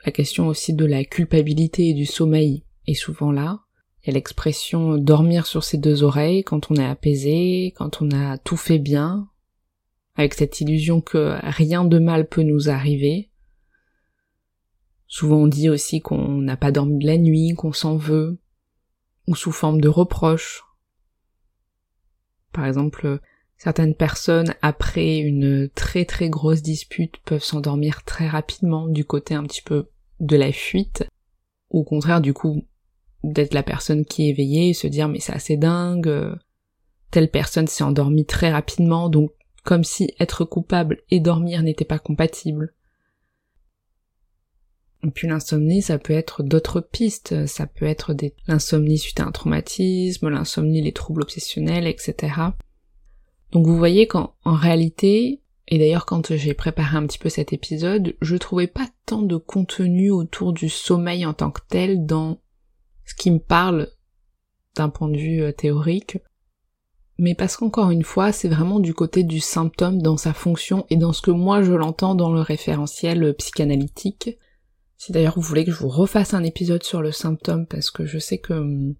La 0.05 0.11
question 0.11 0.47
aussi 0.47 0.73
de 0.73 0.85
la 0.85 1.03
culpabilité 1.05 1.89
et 1.89 1.93
du 1.93 2.05
sommeil 2.05 2.63
est 2.87 2.95
souvent 2.95 3.31
là. 3.31 3.61
Il 4.03 4.07
y 4.07 4.09
a 4.09 4.13
l'expression 4.13 4.97
dormir 4.97 5.45
sur 5.45 5.63
ses 5.63 5.77
deux 5.77 6.03
oreilles 6.03 6.43
quand 6.43 6.71
on 6.71 6.75
est 6.75 6.85
apaisé, 6.85 7.73
quand 7.75 8.01
on 8.01 8.09
a 8.11 8.37
tout 8.39 8.57
fait 8.57 8.79
bien, 8.79 9.29
avec 10.15 10.33
cette 10.33 10.59
illusion 10.59 11.01
que 11.01 11.37
rien 11.43 11.85
de 11.85 11.99
mal 11.99 12.27
peut 12.27 12.41
nous 12.41 12.69
arriver. 12.69 13.29
Souvent 15.07 15.37
on 15.37 15.47
dit 15.47 15.69
aussi 15.69 16.01
qu'on 16.01 16.37
n'a 16.41 16.57
pas 16.57 16.71
dormi 16.71 16.97
de 16.97 17.05
la 17.05 17.17
nuit, 17.17 17.53
qu'on 17.53 17.73
s'en 17.73 17.95
veut, 17.95 18.39
ou 19.27 19.35
sous 19.35 19.51
forme 19.51 19.81
de 19.81 19.89
reproches. 19.89 20.63
Par 22.53 22.65
exemple, 22.65 23.19
certaines 23.57 23.95
personnes, 23.95 24.55
après 24.61 25.17
une 25.19 25.69
très 25.69 26.05
très 26.05 26.29
grosse 26.29 26.63
dispute, 26.63 27.17
peuvent 27.23 27.43
s'endormir 27.43 28.03
très 28.03 28.27
rapidement 28.27 28.87
du 28.87 29.05
côté 29.05 29.35
un 29.35 29.43
petit 29.43 29.61
peu 29.61 29.89
de 30.19 30.37
la 30.37 30.51
fuite, 30.51 31.07
au 31.69 31.83
contraire 31.83 32.21
du 32.21 32.33
coup 32.33 32.65
d'être 33.23 33.53
la 33.53 33.63
personne 33.63 34.05
qui 34.05 34.23
est 34.23 34.29
éveillée 34.29 34.69
et 34.69 34.73
se 34.73 34.87
dire 34.87 35.07
mais 35.07 35.19
c'est 35.19 35.33
assez 35.33 35.57
dingue, 35.57 36.37
telle 37.11 37.29
personne 37.29 37.67
s'est 37.67 37.83
endormie 37.83 38.25
très 38.25 38.51
rapidement, 38.51 39.09
donc 39.09 39.31
comme 39.63 39.83
si 39.83 40.13
être 40.19 40.45
coupable 40.45 41.01
et 41.11 41.19
dormir 41.19 41.61
n'étaient 41.61 41.85
pas 41.85 41.99
compatibles. 41.99 42.73
Et 45.03 45.09
puis 45.09 45.27
l'insomnie, 45.27 45.81
ça 45.81 45.97
peut 45.97 46.13
être 46.13 46.43
d'autres 46.43 46.79
pistes, 46.79 47.47
ça 47.47 47.65
peut 47.65 47.85
être 47.85 48.15
l'insomnie 48.47 48.99
suite 48.99 49.19
à 49.19 49.25
un 49.25 49.31
traumatisme, 49.31 50.29
l'insomnie, 50.29 50.81
les 50.81 50.93
troubles 50.93 51.23
obsessionnels, 51.23 51.87
etc. 51.87 52.33
Donc 53.51 53.65
vous 53.65 53.77
voyez 53.77 54.07
qu'en 54.07 54.35
réalité, 54.45 55.41
Et 55.71 55.77
d'ailleurs, 55.77 56.05
quand 56.05 56.35
j'ai 56.35 56.53
préparé 56.53 56.97
un 56.97 57.07
petit 57.07 57.17
peu 57.17 57.29
cet 57.29 57.53
épisode, 57.53 58.15
je 58.21 58.35
trouvais 58.35 58.67
pas 58.67 58.89
tant 59.05 59.21
de 59.21 59.37
contenu 59.37 60.11
autour 60.11 60.51
du 60.51 60.67
sommeil 60.67 61.25
en 61.25 61.33
tant 61.33 61.49
que 61.49 61.61
tel 61.69 62.05
dans 62.05 62.41
ce 63.05 63.15
qui 63.15 63.31
me 63.31 63.39
parle 63.39 63.89
d'un 64.75 64.89
point 64.89 65.09
de 65.09 65.17
vue 65.17 65.41
euh, 65.41 65.51
théorique. 65.51 66.19
Mais 67.17 67.35
parce 67.35 67.55
qu'encore 67.55 67.91
une 67.91 68.03
fois, 68.03 68.31
c'est 68.31 68.49
vraiment 68.49 68.79
du 68.79 68.93
côté 68.93 69.23
du 69.23 69.39
symptôme 69.39 70.01
dans 70.01 70.17
sa 70.17 70.33
fonction 70.33 70.85
et 70.89 70.97
dans 70.97 71.13
ce 71.13 71.21
que 71.21 71.31
moi 71.31 71.61
je 71.61 71.73
l'entends 71.73 72.15
dans 72.15 72.31
le 72.31 72.41
référentiel 72.41 73.23
euh, 73.23 73.33
psychanalytique. 73.33 74.37
Si 74.97 75.11
d'ailleurs 75.11 75.35
vous 75.35 75.41
voulez 75.41 75.65
que 75.65 75.71
je 75.71 75.79
vous 75.79 75.89
refasse 75.89 76.33
un 76.33 76.43
épisode 76.43 76.83
sur 76.83 77.01
le 77.01 77.11
symptôme, 77.11 77.65
parce 77.67 77.91
que 77.91 78.05
je 78.05 78.17
sais 78.17 78.37
que 78.37 78.53
hum, 78.53 78.95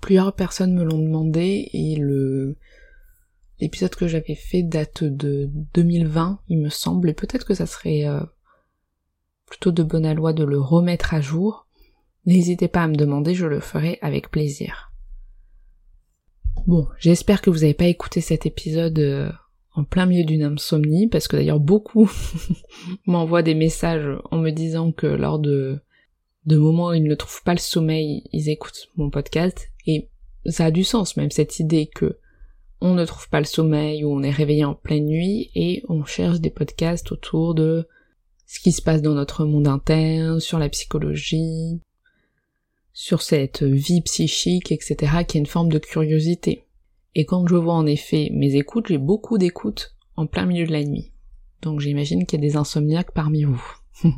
plusieurs 0.00 0.34
personnes 0.34 0.74
me 0.74 0.84
l'ont 0.84 0.98
demandé 0.98 1.68
et 1.72 1.96
le 1.96 2.56
l'épisode 3.60 3.94
que 3.94 4.06
j'avais 4.06 4.34
fait 4.34 4.62
date 4.62 5.04
de 5.04 5.50
2020, 5.74 6.40
il 6.48 6.58
me 6.58 6.68
semble, 6.68 7.08
et 7.08 7.14
peut-être 7.14 7.46
que 7.46 7.54
ça 7.54 7.66
serait 7.66 8.06
euh, 8.06 8.20
plutôt 9.46 9.72
de 9.72 9.82
bonne 9.82 10.12
loi 10.12 10.32
de 10.32 10.44
le 10.44 10.60
remettre 10.60 11.14
à 11.14 11.20
jour. 11.20 11.65
N'hésitez 12.26 12.66
pas 12.66 12.82
à 12.82 12.88
me 12.88 12.96
demander, 12.96 13.34
je 13.34 13.46
le 13.46 13.60
ferai 13.60 13.98
avec 14.02 14.30
plaisir. 14.30 14.92
Bon, 16.66 16.88
j'espère 16.98 17.40
que 17.40 17.50
vous 17.50 17.60
n'avez 17.60 17.74
pas 17.74 17.86
écouté 17.86 18.20
cet 18.20 18.44
épisode 18.44 18.98
euh, 18.98 19.30
en 19.74 19.84
plein 19.84 20.06
milieu 20.06 20.24
d'une 20.24 20.42
insomnie, 20.42 21.06
parce 21.06 21.28
que 21.28 21.36
d'ailleurs 21.36 21.60
beaucoup 21.60 22.10
m'envoient 23.06 23.42
des 23.42 23.54
messages 23.54 24.18
en 24.32 24.38
me 24.38 24.50
disant 24.50 24.90
que 24.90 25.06
lors 25.06 25.38
de, 25.38 25.78
de 26.46 26.56
moments 26.56 26.88
où 26.88 26.94
ils 26.94 27.04
ne 27.04 27.14
trouvent 27.14 27.44
pas 27.44 27.54
le 27.54 27.60
sommeil, 27.60 28.24
ils 28.32 28.48
écoutent 28.48 28.88
mon 28.96 29.10
podcast, 29.10 29.68
et 29.86 30.08
ça 30.46 30.66
a 30.66 30.70
du 30.72 30.82
sens 30.82 31.16
même 31.16 31.30
cette 31.30 31.60
idée 31.60 31.86
que 31.86 32.18
on 32.80 32.94
ne 32.94 33.04
trouve 33.04 33.28
pas 33.28 33.40
le 33.40 33.46
sommeil 33.46 34.04
ou 34.04 34.12
on 34.12 34.22
est 34.22 34.30
réveillé 34.30 34.64
en 34.64 34.74
pleine 34.74 35.06
nuit 35.06 35.50
et 35.54 35.82
on 35.88 36.04
cherche 36.04 36.40
des 36.40 36.50
podcasts 36.50 37.10
autour 37.10 37.54
de 37.54 37.88
ce 38.46 38.60
qui 38.60 38.72
se 38.72 38.82
passe 38.82 39.02
dans 39.02 39.14
notre 39.14 39.44
monde 39.44 39.66
interne, 39.66 40.40
sur 40.40 40.58
la 40.58 40.68
psychologie, 40.68 41.80
sur 42.98 43.20
cette 43.20 43.62
vie 43.62 44.00
psychique, 44.00 44.72
etc., 44.72 44.96
qui 45.28 45.36
est 45.36 45.40
une 45.40 45.46
forme 45.46 45.68
de 45.68 45.78
curiosité. 45.78 46.64
Et 47.14 47.26
quand 47.26 47.46
je 47.46 47.54
vois 47.54 47.74
en 47.74 47.84
effet 47.84 48.30
mes 48.32 48.54
écoutes, 48.54 48.86
j'ai 48.88 48.96
beaucoup 48.96 49.36
d'écoutes 49.36 49.94
en 50.16 50.26
plein 50.26 50.46
milieu 50.46 50.66
de 50.66 50.72
la 50.72 50.82
nuit. 50.82 51.12
Donc 51.60 51.80
j'imagine 51.80 52.24
qu'il 52.24 52.40
y 52.40 52.46
a 52.46 52.48
des 52.48 52.56
insomniaques 52.56 53.12
parmi 53.12 53.44
vous. 53.44 53.62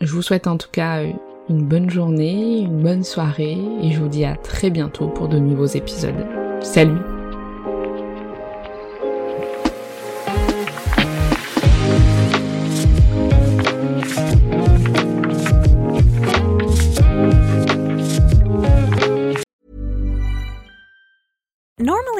je 0.00 0.12
vous 0.12 0.22
souhaite 0.22 0.46
en 0.46 0.56
tout 0.56 0.70
cas 0.70 1.02
une 1.48 1.66
bonne 1.66 1.90
journée, 1.90 2.60
une 2.60 2.80
bonne 2.80 3.02
soirée 3.02 3.58
et 3.82 3.90
je 3.90 4.00
vous 4.00 4.08
dis 4.08 4.24
à 4.24 4.36
très 4.36 4.70
bientôt 4.70 5.08
pour 5.08 5.26
de 5.26 5.40
nouveaux 5.40 5.66
épisodes. 5.66 6.26
Salut 6.60 7.15